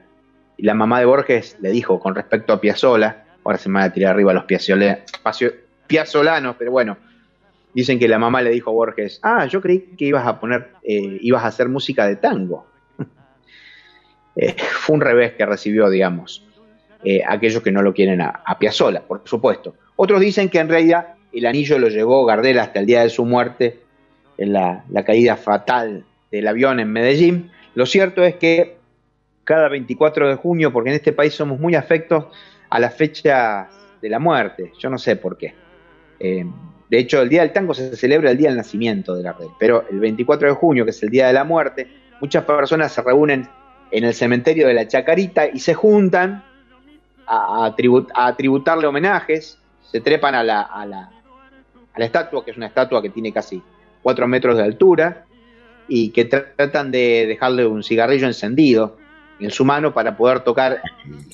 Y 0.56 0.64
la 0.64 0.74
mamá 0.74 1.00
de 1.00 1.06
Borges 1.08 1.58
le 1.60 1.72
dijo 1.72 2.00
con 2.00 2.16
respecto 2.16 2.54
a 2.54 2.62
Piazzola, 2.62 3.26
ahora 3.44 3.58
se 3.58 3.68
me 3.68 3.80
van 3.80 3.90
a 3.90 3.94
tirar 3.94 4.14
arriba 4.14 4.32
los 4.34 4.46
piazzolanos, 5.88 6.56
pero 6.58 6.72
bueno, 6.72 6.96
dicen 7.74 8.00
que 8.00 8.08
la 8.08 8.20
mamá 8.20 8.42
le 8.42 8.50
dijo 8.50 8.72
a 8.72 8.74
Borges, 8.74 9.20
ah, 9.24 9.46
yo 9.46 9.62
creí 9.62 9.80
que 9.98 10.06
ibas 10.06 10.26
a 10.26 10.40
poner, 10.40 10.72
eh, 10.84 11.18
ibas 11.22 11.44
a 11.44 11.48
hacer 11.48 11.70
música 11.70 12.08
de 12.08 12.16
tango. 12.16 12.66
Eh, 14.34 14.56
fue 14.58 14.96
un 14.96 15.02
revés 15.02 15.34
que 15.34 15.46
recibió, 15.46 15.90
digamos, 15.90 16.48
eh, 17.04 17.22
aquellos 17.28 17.62
que 17.62 17.70
no 17.70 17.82
lo 17.82 17.94
quieren 17.94 18.22
a, 18.22 18.30
a 18.46 18.58
Piazzola, 18.58 19.02
por 19.02 19.24
supuesto. 19.26 19.76
Otros 19.98 20.22
dicen 20.22 20.48
que 20.48 20.60
en 20.60 20.70
realidad 20.70 21.16
el 21.34 21.46
anillo 21.46 21.78
lo 21.78 21.90
llevó 21.90 22.24
Gardel 22.26 22.58
hasta 22.60 22.80
el 22.80 22.86
día 22.86 23.04
de 23.04 23.10
su 23.10 23.26
muerte, 23.26 23.82
en 24.38 24.54
la 24.54 25.04
caída 25.06 25.36
fatal 25.36 26.06
del 26.32 26.48
avión 26.48 26.80
en 26.80 26.94
Medellín, 26.94 27.52
lo 27.74 27.86
cierto 27.86 28.24
es 28.24 28.36
que 28.36 28.78
cada 29.44 29.70
24 29.70 30.30
de 30.30 30.36
junio, 30.36 30.74
porque 30.74 30.90
en 30.90 30.96
este 30.96 31.14
país 31.14 31.34
somos 31.34 31.60
muy 31.60 31.76
afectos 31.76 32.26
a 32.70 32.80
la 32.80 32.90
fecha 32.90 33.70
de 34.02 34.10
la 34.10 34.20
muerte, 34.20 34.72
yo 34.78 34.90
no 34.90 34.98
sé 34.98 35.16
por 35.16 35.38
qué. 35.38 35.54
Eh, 36.20 36.46
de 36.92 37.00
hecho, 37.00 37.22
el 37.22 37.30
Día 37.30 37.40
del 37.40 37.54
Tango 37.54 37.74
se 37.74 37.96
celebra 37.96 38.32
el 38.32 38.38
día 38.38 38.50
del 38.50 38.58
nacimiento 38.58 39.16
de 39.16 39.24
la 39.24 39.32
red, 39.32 39.48
pero 39.58 39.86
el 39.90 40.02
24 40.02 40.50
de 40.50 40.54
junio, 40.56 40.84
que 40.84 40.92
es 40.92 41.02
el 41.02 41.10
Día 41.10 41.28
de 41.28 41.32
la 41.32 41.46
Muerte, 41.46 41.88
muchas 42.20 42.44
personas 42.44 42.92
se 42.92 43.02
reúnen 43.02 43.48
en 43.92 44.04
el 44.04 44.14
cementerio 44.14 44.68
de 44.68 44.74
la 44.74 44.86
Chacarita 44.86 45.48
y 45.48 45.60
se 45.60 45.74
juntan 45.74 46.44
a, 47.26 47.74
tributarle 48.36 48.88
homenajes, 48.88 49.58
se 49.90 50.02
trepan 50.02 50.36
a 50.36 50.44
la, 50.44 51.10
estatua, 51.96 52.44
que 52.44 52.52
es 52.52 52.58
una 52.58 52.68
estatua 52.68 53.02
que 53.02 53.10
tiene 53.10 53.32
casi 53.32 53.64
4 54.04 54.28
metros 54.28 54.58
de 54.58 54.64
altura, 54.64 55.28
y 55.88 56.10
que 56.10 56.26
tratan 56.26 56.92
de 56.92 57.26
dejarle 57.26 57.66
un 57.66 57.84
cigarrillo 57.84 58.28
encendido 58.28 58.98
en 59.40 59.50
su 59.50 59.64
mano 59.64 59.94
para 59.94 60.18
poder 60.18 60.42
tocar 60.42 60.82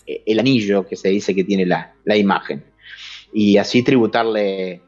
eh, 0.05 0.21
el 0.23 0.37
anillo 0.37 0.85
que 0.85 0.95
se 0.95 1.09
dice 1.09 1.33
que 1.33 1.43
tiene 1.43 1.65
la, 1.65 2.15
imagen. 2.15 2.63
Y 3.33 3.57
así 3.57 3.81
tributarle 3.81 4.83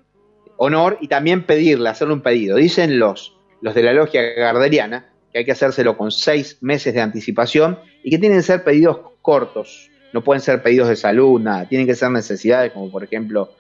honor 0.62 0.98
y 1.00 1.08
también 1.08 1.44
pedirle, 1.44 1.90
hacerle 1.90 2.14
un 2.14 2.22
pedido. 2.22 2.58
Dicen 2.58 3.00
los, 3.00 3.36
los 3.62 3.74
de 3.74 3.82
la 3.82 3.94
logia 3.94 4.22
garderiana 4.22 5.10
que 5.32 5.40
hay 5.40 5.46
que 5.46 5.54
hacérselo 5.54 5.98
con 5.98 6.12
seis 6.12 6.58
meses 6.62 6.94
de 6.94 7.02
anticipación 7.02 7.80
y 8.04 8.10
que 8.10 8.18
tienen 8.18 8.40
que 8.40 8.44
ser 8.44 8.64
pedidos 8.64 9.00
cortos, 9.22 9.90
no 10.12 10.24
pueden 10.24 10.42
ser 10.42 10.62
pedidos 10.62 10.90
de 10.90 10.96
salud, 10.96 11.40
nada, 11.40 11.68
tienen 11.68 11.88
que 11.88 11.96
ser 11.96 12.12
necesidades 12.12 12.74
como 12.74 12.92
por 12.92 13.04
ejemplo, 13.04 13.54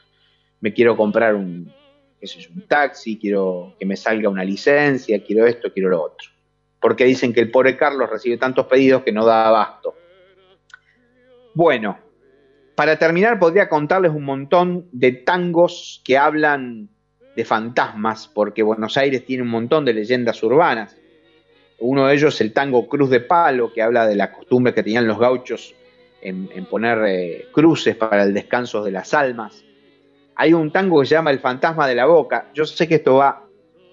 me 0.59 0.73
quiero 0.73 0.97
comprar 0.97 1.35
un, 1.35 1.71
es 2.19 2.49
un 2.49 2.67
taxi, 2.67 3.17
quiero 3.17 3.75
que 3.79 3.85
me 3.85 3.95
salga 3.95 4.27
una 4.27 4.43
licencia, 4.43 5.23
quiero 5.23 5.47
esto, 5.47 5.71
quiero 5.71 5.89
lo 5.89 6.03
otro. 6.03 6.27
Porque 6.81 7.05
dicen 7.05 7.33
que 7.33 7.39
el 7.39 7.51
pobre 7.51 7.77
Carlos 7.77 8.09
recibe 8.09 8.37
tantos 8.37 8.65
pedidos 8.65 9.03
que 9.03 9.11
no 9.13 9.25
da 9.25 9.47
abasto. 9.47 9.95
Bueno, 11.53 11.97
para 12.79 12.97
terminar 12.97 13.39
podría 13.39 13.67
contarles 13.67 14.13
un 14.13 14.23
montón 14.23 14.87
de 14.93 15.11
tangos 15.11 16.01
que 16.05 16.17
hablan 16.17 16.87
de 17.35 17.43
fantasmas, 17.43 18.29
porque 18.33 18.63
Buenos 18.63 18.95
Aires 18.95 19.25
tiene 19.25 19.43
un 19.43 19.49
montón 19.49 19.83
de 19.83 19.93
leyendas 19.93 20.41
urbanas. 20.43 20.95
Uno 21.79 22.07
de 22.07 22.13
ellos 22.13 22.35
es 22.35 22.39
el 22.39 22.53
tango 22.53 22.87
Cruz 22.87 23.09
de 23.09 23.19
Palo, 23.19 23.73
que 23.73 23.81
habla 23.81 24.07
de 24.07 24.15
la 24.15 24.31
costumbre 24.31 24.73
que 24.73 24.81
tenían 24.81 25.07
los 25.07 25.19
gauchos 25.19 25.75
en, 26.21 26.47
poner 26.67 26.99
eh, 27.05 27.47
cruces 27.51 27.97
para 27.97 28.23
el 28.23 28.33
descanso 28.33 28.81
de 28.81 28.91
las 28.91 29.13
almas. 29.13 29.61
Hay 30.35 30.53
un 30.53 30.71
tango 30.71 31.01
que 31.01 31.07
se 31.07 31.15
llama 31.15 31.31
El 31.31 31.39
fantasma 31.39 31.85
de 31.85 31.95
la 31.95 32.05
boca. 32.05 32.47
Yo 32.53 32.63
sé 32.63 32.87
que 32.87 32.95
esto 32.95 33.15
va 33.15 33.43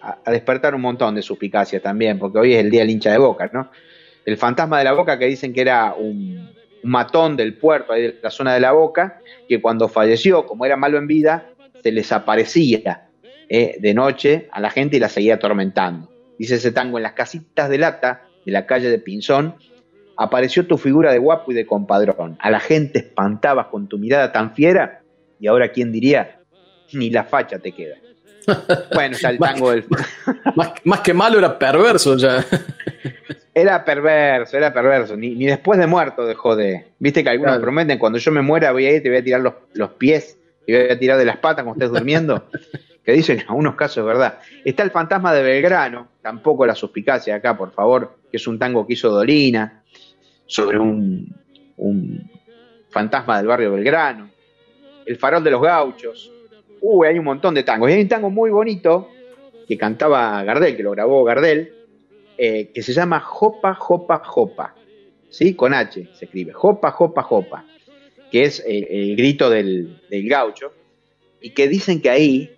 a, 0.01 0.31
despertar 0.31 0.77
un 0.77 0.83
montón 0.83 1.17
de 1.17 1.23
suspicacia 1.23 1.83
también, 1.83 2.21
porque 2.21 2.39
hoy 2.39 2.55
es 2.55 2.61
el 2.61 2.71
día 2.71 2.83
del 2.83 2.91
hincha 2.91 3.11
de 3.11 3.19
boca, 3.19 3.51
¿no? 3.53 3.69
El 4.25 4.37
fantasma 4.37 4.79
de 4.79 4.85
la 4.85 4.93
boca 4.93 5.19
que 5.19 5.27
dicen 5.27 5.53
que 5.53 5.63
era 5.63 5.93
un, 5.93 6.56
matón 6.87 7.37
del 7.37 7.59
puerto, 7.59 7.93
ahí 7.93 8.03
de 8.03 8.19
la 8.23 8.31
zona 8.31 8.55
de 8.55 8.61
la 8.61 8.73
boca, 8.73 9.21
que 9.49 9.61
cuando 9.61 9.89
falleció, 9.89 10.47
como 10.47 10.65
era 10.65 10.77
malo 10.77 10.99
en 10.99 11.07
vida, 11.07 11.51
se 11.83 11.93
les 11.93 12.11
aparecía 12.13 13.09
eh, 13.49 13.77
de 13.79 13.95
noche 13.95 14.49
a 14.51 14.61
la 14.61 14.71
gente 14.71 14.97
y 14.97 15.01
la 15.01 15.09
seguía 15.09 15.35
atormentando. 15.35 16.11
Dice 16.39 16.57
ese 16.57 16.73
tango 16.73 16.99
en 16.99 17.05
las 17.05 17.13
casitas 17.13 17.69
de 17.71 17.79
lata 17.79 18.23
de 18.45 18.53
la 18.53 18.67
calle 18.67 18.91
de 18.91 18.99
Pinzón, 18.99 19.57
apareció 20.17 20.67
tu 20.67 20.79
figura 20.79 21.13
de 21.13 21.19
guapo 21.19 21.53
y 21.53 21.55
de 21.55 21.67
compadrón. 21.67 22.37
A 22.41 22.51
la 22.51 22.61
gente 22.61 22.99
espantabas 23.01 23.67
con 23.67 23.89
tu 23.89 23.99
mirada 23.99 24.33
tan 24.33 24.55
fiera, 24.55 25.03
y 25.39 25.47
ahora 25.47 25.71
quién 25.71 25.93
diría, 25.93 26.41
ni 26.93 27.11
la 27.11 27.25
facha 27.25 27.59
te 27.59 27.73
queda. 27.73 27.97
Bueno, 28.95 29.17
ya 29.17 29.31
el 29.31 29.39
tango 29.39 29.73
del. 29.73 29.85
más, 30.85 31.01
que 31.01 31.13
malo 31.13 31.39
era 31.39 31.59
perverso 31.59 32.17
ya. 32.17 32.45
Era 33.55 33.85
perverso, 33.85 34.57
era 34.57 34.73
perverso. 34.73 35.17
Ni, 35.17 35.35
después 35.47 35.79
de 35.79 35.87
muerto 35.87 36.27
dejó 36.27 36.57
de. 36.57 36.87
Viste 36.99 37.23
que 37.25 37.31
algunos 37.31 37.59
prometen, 37.59 37.99
cuando 37.99 38.19
yo 38.19 38.31
me 38.33 38.43
muera 38.43 38.73
voy 38.73 38.87
a 38.87 38.93
ir, 38.93 39.03
te 39.03 39.09
voy 39.09 39.19
a 39.19 39.25
tirar 39.25 39.41
los, 39.41 39.91
pies, 39.93 40.39
y 40.67 40.73
voy 40.73 40.91
a 40.91 40.99
tirar 40.99 41.19
de 41.19 41.25
las 41.25 41.39
patas 41.39 41.65
cuando 41.65 41.85
estés 41.85 41.97
durmiendo. 41.97 42.49
que 43.05 43.13
dicen 43.13 43.39
en 43.39 43.49
algunos 43.49 43.77
casos 43.77 43.99
es 43.99 44.05
verdad. 44.05 44.39
Está 44.65 44.83
el 44.83 44.91
fantasma 44.91 45.33
de 45.33 45.43
Belgrano, 45.43 46.09
tampoco 46.21 46.67
la 46.67 46.75
suspicacia 46.75 47.37
acá, 47.37 47.57
por 47.57 47.71
favor, 47.71 48.19
que 48.31 48.37
es 48.37 48.47
un 48.47 48.59
tango 48.59 48.87
que 48.87 48.95
hizo 48.95 49.11
Dolina, 49.11 49.85
sobre 50.47 50.79
un, 50.79 51.33
un 51.77 52.31
fantasma 52.91 53.39
del 53.39 53.47
barrio 53.47 53.73
Belgrano. 53.73 54.31
El 55.07 55.17
farol 55.17 55.45
de 55.45 55.53
los 55.53 55.63
gauchos, 55.63 56.33
Uy, 56.81 57.09
hay 57.09 57.19
un 57.19 57.25
montón 57.25 57.55
de 57.55 57.63
tangos. 57.63 57.91
Y 57.91 57.95
hay 57.95 58.03
un 58.03 58.09
tango 58.09 58.31
muy 58.31 58.51
bonito 58.51 59.09
que 59.67 59.77
cantaba 59.77 60.43
Gardel, 60.45 60.77
que 60.77 60.83
lo 60.83 60.93
grabó 60.93 61.25
Gardel, 61.25 61.73
eh, 62.39 62.71
que 62.75 62.83
se 62.83 62.93
llama 62.93 63.21
Jopa, 63.21 63.75
Jopa, 63.75 64.23
Jopa. 64.25 64.75
¿Sí? 65.29 65.55
Con 65.55 65.75
H 65.75 66.09
se 66.15 66.25
escribe. 66.25 66.53
Jopa, 66.53 66.91
Jopa, 66.91 67.23
Jopa. 67.23 67.65
Que 68.31 68.45
es 68.45 68.63
el, 68.67 69.17
grito 69.17 69.51
del, 69.51 70.01
del 70.11 70.29
gaucho. 70.29 70.73
Y 71.41 71.51
que 71.51 71.69
dicen 71.69 72.01
que 72.01 72.11
ahí, 72.11 72.51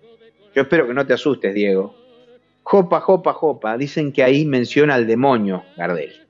yo 0.55 0.63
espero 0.63 0.87
que 0.87 0.93
no 0.93 1.05
te 1.05 1.13
asustes, 1.13 1.53
Diego. 1.53 1.95
Jopa, 2.63 3.01
Jopa, 3.01 3.33
Jopa. 3.33 3.77
Dicen 3.77 4.11
que 4.11 4.23
ahí 4.23 4.45
menciona 4.45 4.95
al 4.95 5.07
demonio 5.07 5.63
Gardel. 5.75 6.28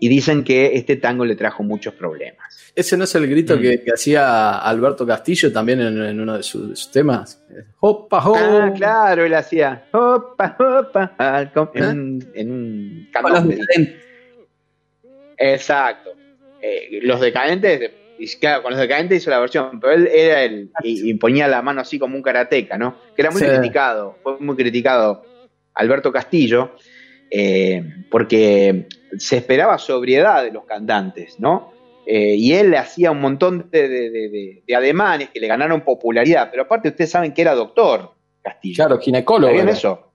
Y 0.00 0.08
dicen 0.08 0.44
que 0.44 0.74
este 0.74 0.96
tango 0.96 1.24
le 1.24 1.34
trajo 1.34 1.62
muchos 1.62 1.94
problemas. 1.94 2.72
¿Ese 2.74 2.96
no 2.96 3.04
es 3.04 3.14
el 3.16 3.26
grito 3.26 3.56
mm. 3.56 3.60
que, 3.60 3.84
hacía 3.92 4.58
Alberto 4.58 5.06
Castillo 5.06 5.52
también 5.52 5.80
en, 5.80 6.20
uno 6.20 6.36
de 6.36 6.42
sus, 6.42 6.90
temas? 6.92 7.42
¡Jopa, 7.76 8.20
jopa! 8.20 8.66
Ah, 8.66 8.72
claro, 8.74 9.24
él 9.24 9.34
hacía 9.34 9.86
¡Jopa, 9.90 10.56
jopa! 10.56 11.50
En, 11.74 12.24
en 12.34 12.50
un 12.52 13.08
Exacto. 15.36 16.10
Eh, 16.60 17.00
los 17.02 17.20
decadentes, 17.20 17.90
claro, 18.40 18.62
con 18.62 18.72
los 18.72 18.80
decadentes 18.80 19.22
hizo 19.22 19.30
la 19.30 19.38
versión, 19.38 19.80
pero 19.80 19.92
él 19.92 20.08
era 20.08 20.42
el. 20.42 20.70
Y, 20.82 21.14
ponía 21.14 21.46
la 21.48 21.62
mano 21.62 21.80
así 21.80 21.98
como 21.98 22.16
un 22.16 22.22
karateca, 22.22 22.76
¿no? 22.76 22.96
Que 23.14 23.22
era 23.22 23.30
muy 23.30 23.40
criticado, 23.40 24.18
fue 24.22 24.38
muy 24.40 24.56
criticado 24.56 25.24
Alberto 25.74 26.12
Castillo. 26.12 26.74
Eh, 27.30 27.84
porque 28.10 28.86
se 29.16 29.38
esperaba 29.38 29.78
sobriedad 29.78 30.42
de 30.42 30.52
los 30.52 30.64
cantantes, 30.64 31.38
¿no? 31.38 31.72
Eh, 32.06 32.36
y 32.36 32.54
él 32.54 32.70
le 32.70 32.78
hacía 32.78 33.10
un 33.10 33.20
montón 33.20 33.68
de, 33.70 34.62
ademanes 34.74 35.28
que 35.28 35.40
le 35.40 35.46
ganaron 35.46 35.82
popularidad, 35.82 36.48
pero 36.50 36.62
aparte 36.62 36.88
ustedes 36.88 37.10
saben 37.10 37.34
que 37.34 37.42
era 37.42 37.54
doctor 37.54 38.14
Castillo. 38.40 38.76
Claro, 38.76 38.98
ginecólogo. 38.98 39.52
Era. 39.52 39.70
eso? 39.70 40.12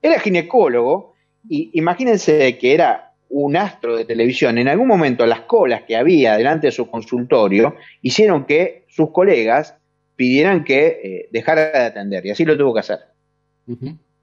Era 0.00 0.20
ginecólogo, 0.20 1.14
y 1.48 1.70
imagínense 1.74 2.56
que 2.58 2.74
era 2.74 3.14
un 3.28 3.56
astro 3.56 3.96
de 3.96 4.04
televisión. 4.04 4.56
En 4.58 4.68
algún 4.68 4.86
momento 4.86 5.26
las 5.26 5.40
colas 5.40 5.82
que 5.82 5.96
había 5.96 6.36
delante 6.36 6.68
de 6.68 6.72
su 6.72 6.88
consultorio 6.88 7.74
hicieron 8.02 8.44
que 8.44 8.84
sus 8.88 9.10
colegas 9.10 9.76
pidieran 10.14 10.62
que 10.62 11.00
eh, 11.02 11.28
dejara 11.32 11.72
de 11.72 11.86
atender, 11.86 12.24
y 12.24 12.30
así 12.30 12.44
lo 12.44 12.56
tuvo 12.56 12.74
que 12.74 12.80
hacer. 12.80 13.00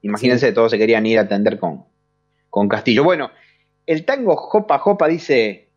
Imagínense, 0.02 0.52
todos 0.52 0.70
se 0.70 0.78
querían 0.78 1.04
ir 1.04 1.18
a 1.18 1.22
atender 1.22 1.58
con, 1.58 1.84
con 2.48 2.68
Castillo. 2.68 3.04
Bueno, 3.04 3.30
el 3.90 4.04
tango 4.04 4.36
Jopa 4.36 4.78
Jopa 4.78 5.08
dice, 5.08 5.68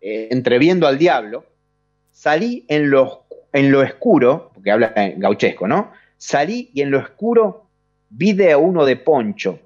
eh, 0.00 0.28
entreviendo 0.30 0.86
al 0.86 0.98
diablo, 0.98 1.44
salí 2.12 2.64
en 2.68 2.90
lo, 2.90 3.26
en 3.52 3.72
lo 3.72 3.80
oscuro, 3.80 4.52
porque 4.54 4.70
habla 4.70 4.92
en 4.94 5.18
gauchesco, 5.18 5.66
¿no? 5.66 5.90
Salí 6.16 6.70
y 6.72 6.82
en 6.82 6.92
lo 6.92 7.00
oscuro 7.00 7.66
vi 8.08 8.34
de 8.34 8.52
a 8.52 8.58
uno 8.58 8.84
de 8.84 8.94
poncho, 8.94 9.58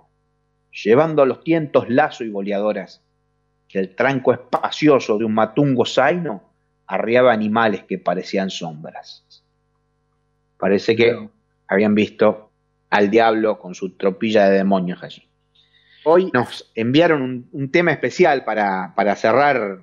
llevando 0.82 1.20
a 1.20 1.26
los 1.26 1.44
tientos 1.44 1.90
lazo 1.90 2.24
y 2.24 2.30
boleadoras, 2.30 3.02
que 3.68 3.80
el 3.80 3.94
tranco 3.94 4.32
espacioso 4.32 5.18
de 5.18 5.26
un 5.26 5.34
matungo 5.34 5.84
zaino 5.84 6.42
arriaba 6.86 7.34
animales 7.34 7.84
que 7.84 7.98
parecían 7.98 8.48
sombras. 8.48 9.44
Parece 10.56 10.96
que 10.96 11.28
habían 11.66 11.94
visto 11.94 12.50
al 12.88 13.10
diablo 13.10 13.58
con 13.58 13.74
su 13.74 13.90
tropilla 13.90 14.48
de 14.48 14.56
demonios 14.56 15.02
allí. 15.02 15.27
Hoy 16.04 16.30
nos 16.32 16.70
enviaron 16.74 17.48
un, 17.52 17.70
tema 17.70 17.92
especial 17.92 18.44
para, 18.44 19.16
cerrar 19.16 19.80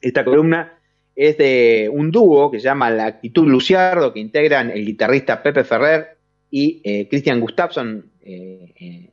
esta 0.00 0.24
columna. 0.24 0.78
Es 1.14 1.38
de 1.38 1.88
un 1.92 2.10
dúo 2.10 2.50
que 2.50 2.58
se 2.58 2.64
llama 2.64 2.90
La 2.90 3.06
Actitud 3.06 3.46
Luciardo, 3.46 4.12
que 4.12 4.20
integran 4.20 4.70
el 4.70 4.84
guitarrista 4.84 5.42
Pepe 5.42 5.64
Ferrer 5.64 6.18
y 6.50 6.80
eh, 6.84 7.08
Christian 7.08 7.40
Gustafsson. 7.40 8.10
Eh, 8.20 8.74
eh, 8.80 9.10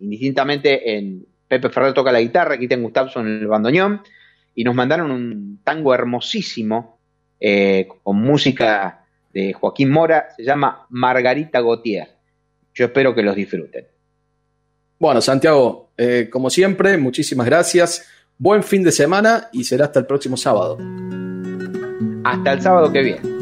indistintamente, 0.00 0.96
en 0.96 1.26
Pepe 1.46 1.68
Ferrer 1.68 1.92
toca 1.92 2.12
la 2.12 2.20
guitarra, 2.20 2.56
Christian 2.56 2.82
Gustafsson 2.82 3.26
el 3.26 3.46
bandoneón. 3.46 4.00
Y 4.54 4.64
nos 4.64 4.74
mandaron 4.74 5.10
un 5.10 5.60
tango 5.62 5.94
hermosísimo 5.94 6.98
con 8.02 8.16
música 8.16 9.04
de 9.32 9.52
Joaquín 9.52 9.90
Mora, 9.90 10.30
se 10.36 10.42
llama 10.42 10.86
Margarita 10.88 11.60
Gautier. 11.60 12.08
Yo 12.74 12.86
espero 12.86 13.14
que 13.14 13.22
los 13.22 13.36
disfruten. 13.36 13.86
Bueno, 14.98 15.20
Santiago, 15.20 15.90
eh, 15.96 16.28
como 16.30 16.50
siempre, 16.50 16.96
muchísimas 16.98 17.46
gracias. 17.46 18.06
Buen 18.36 18.62
fin 18.62 18.82
de 18.82 18.92
semana 18.92 19.48
y 19.52 19.64
será 19.64 19.86
hasta 19.86 20.00
el 20.00 20.06
próximo 20.06 20.36
sábado. 20.36 20.78
Hasta 22.24 22.52
el 22.52 22.60
sábado 22.60 22.92
que 22.92 23.02
viene. 23.02 23.37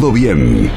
Todo 0.00 0.12
bien. 0.12 0.70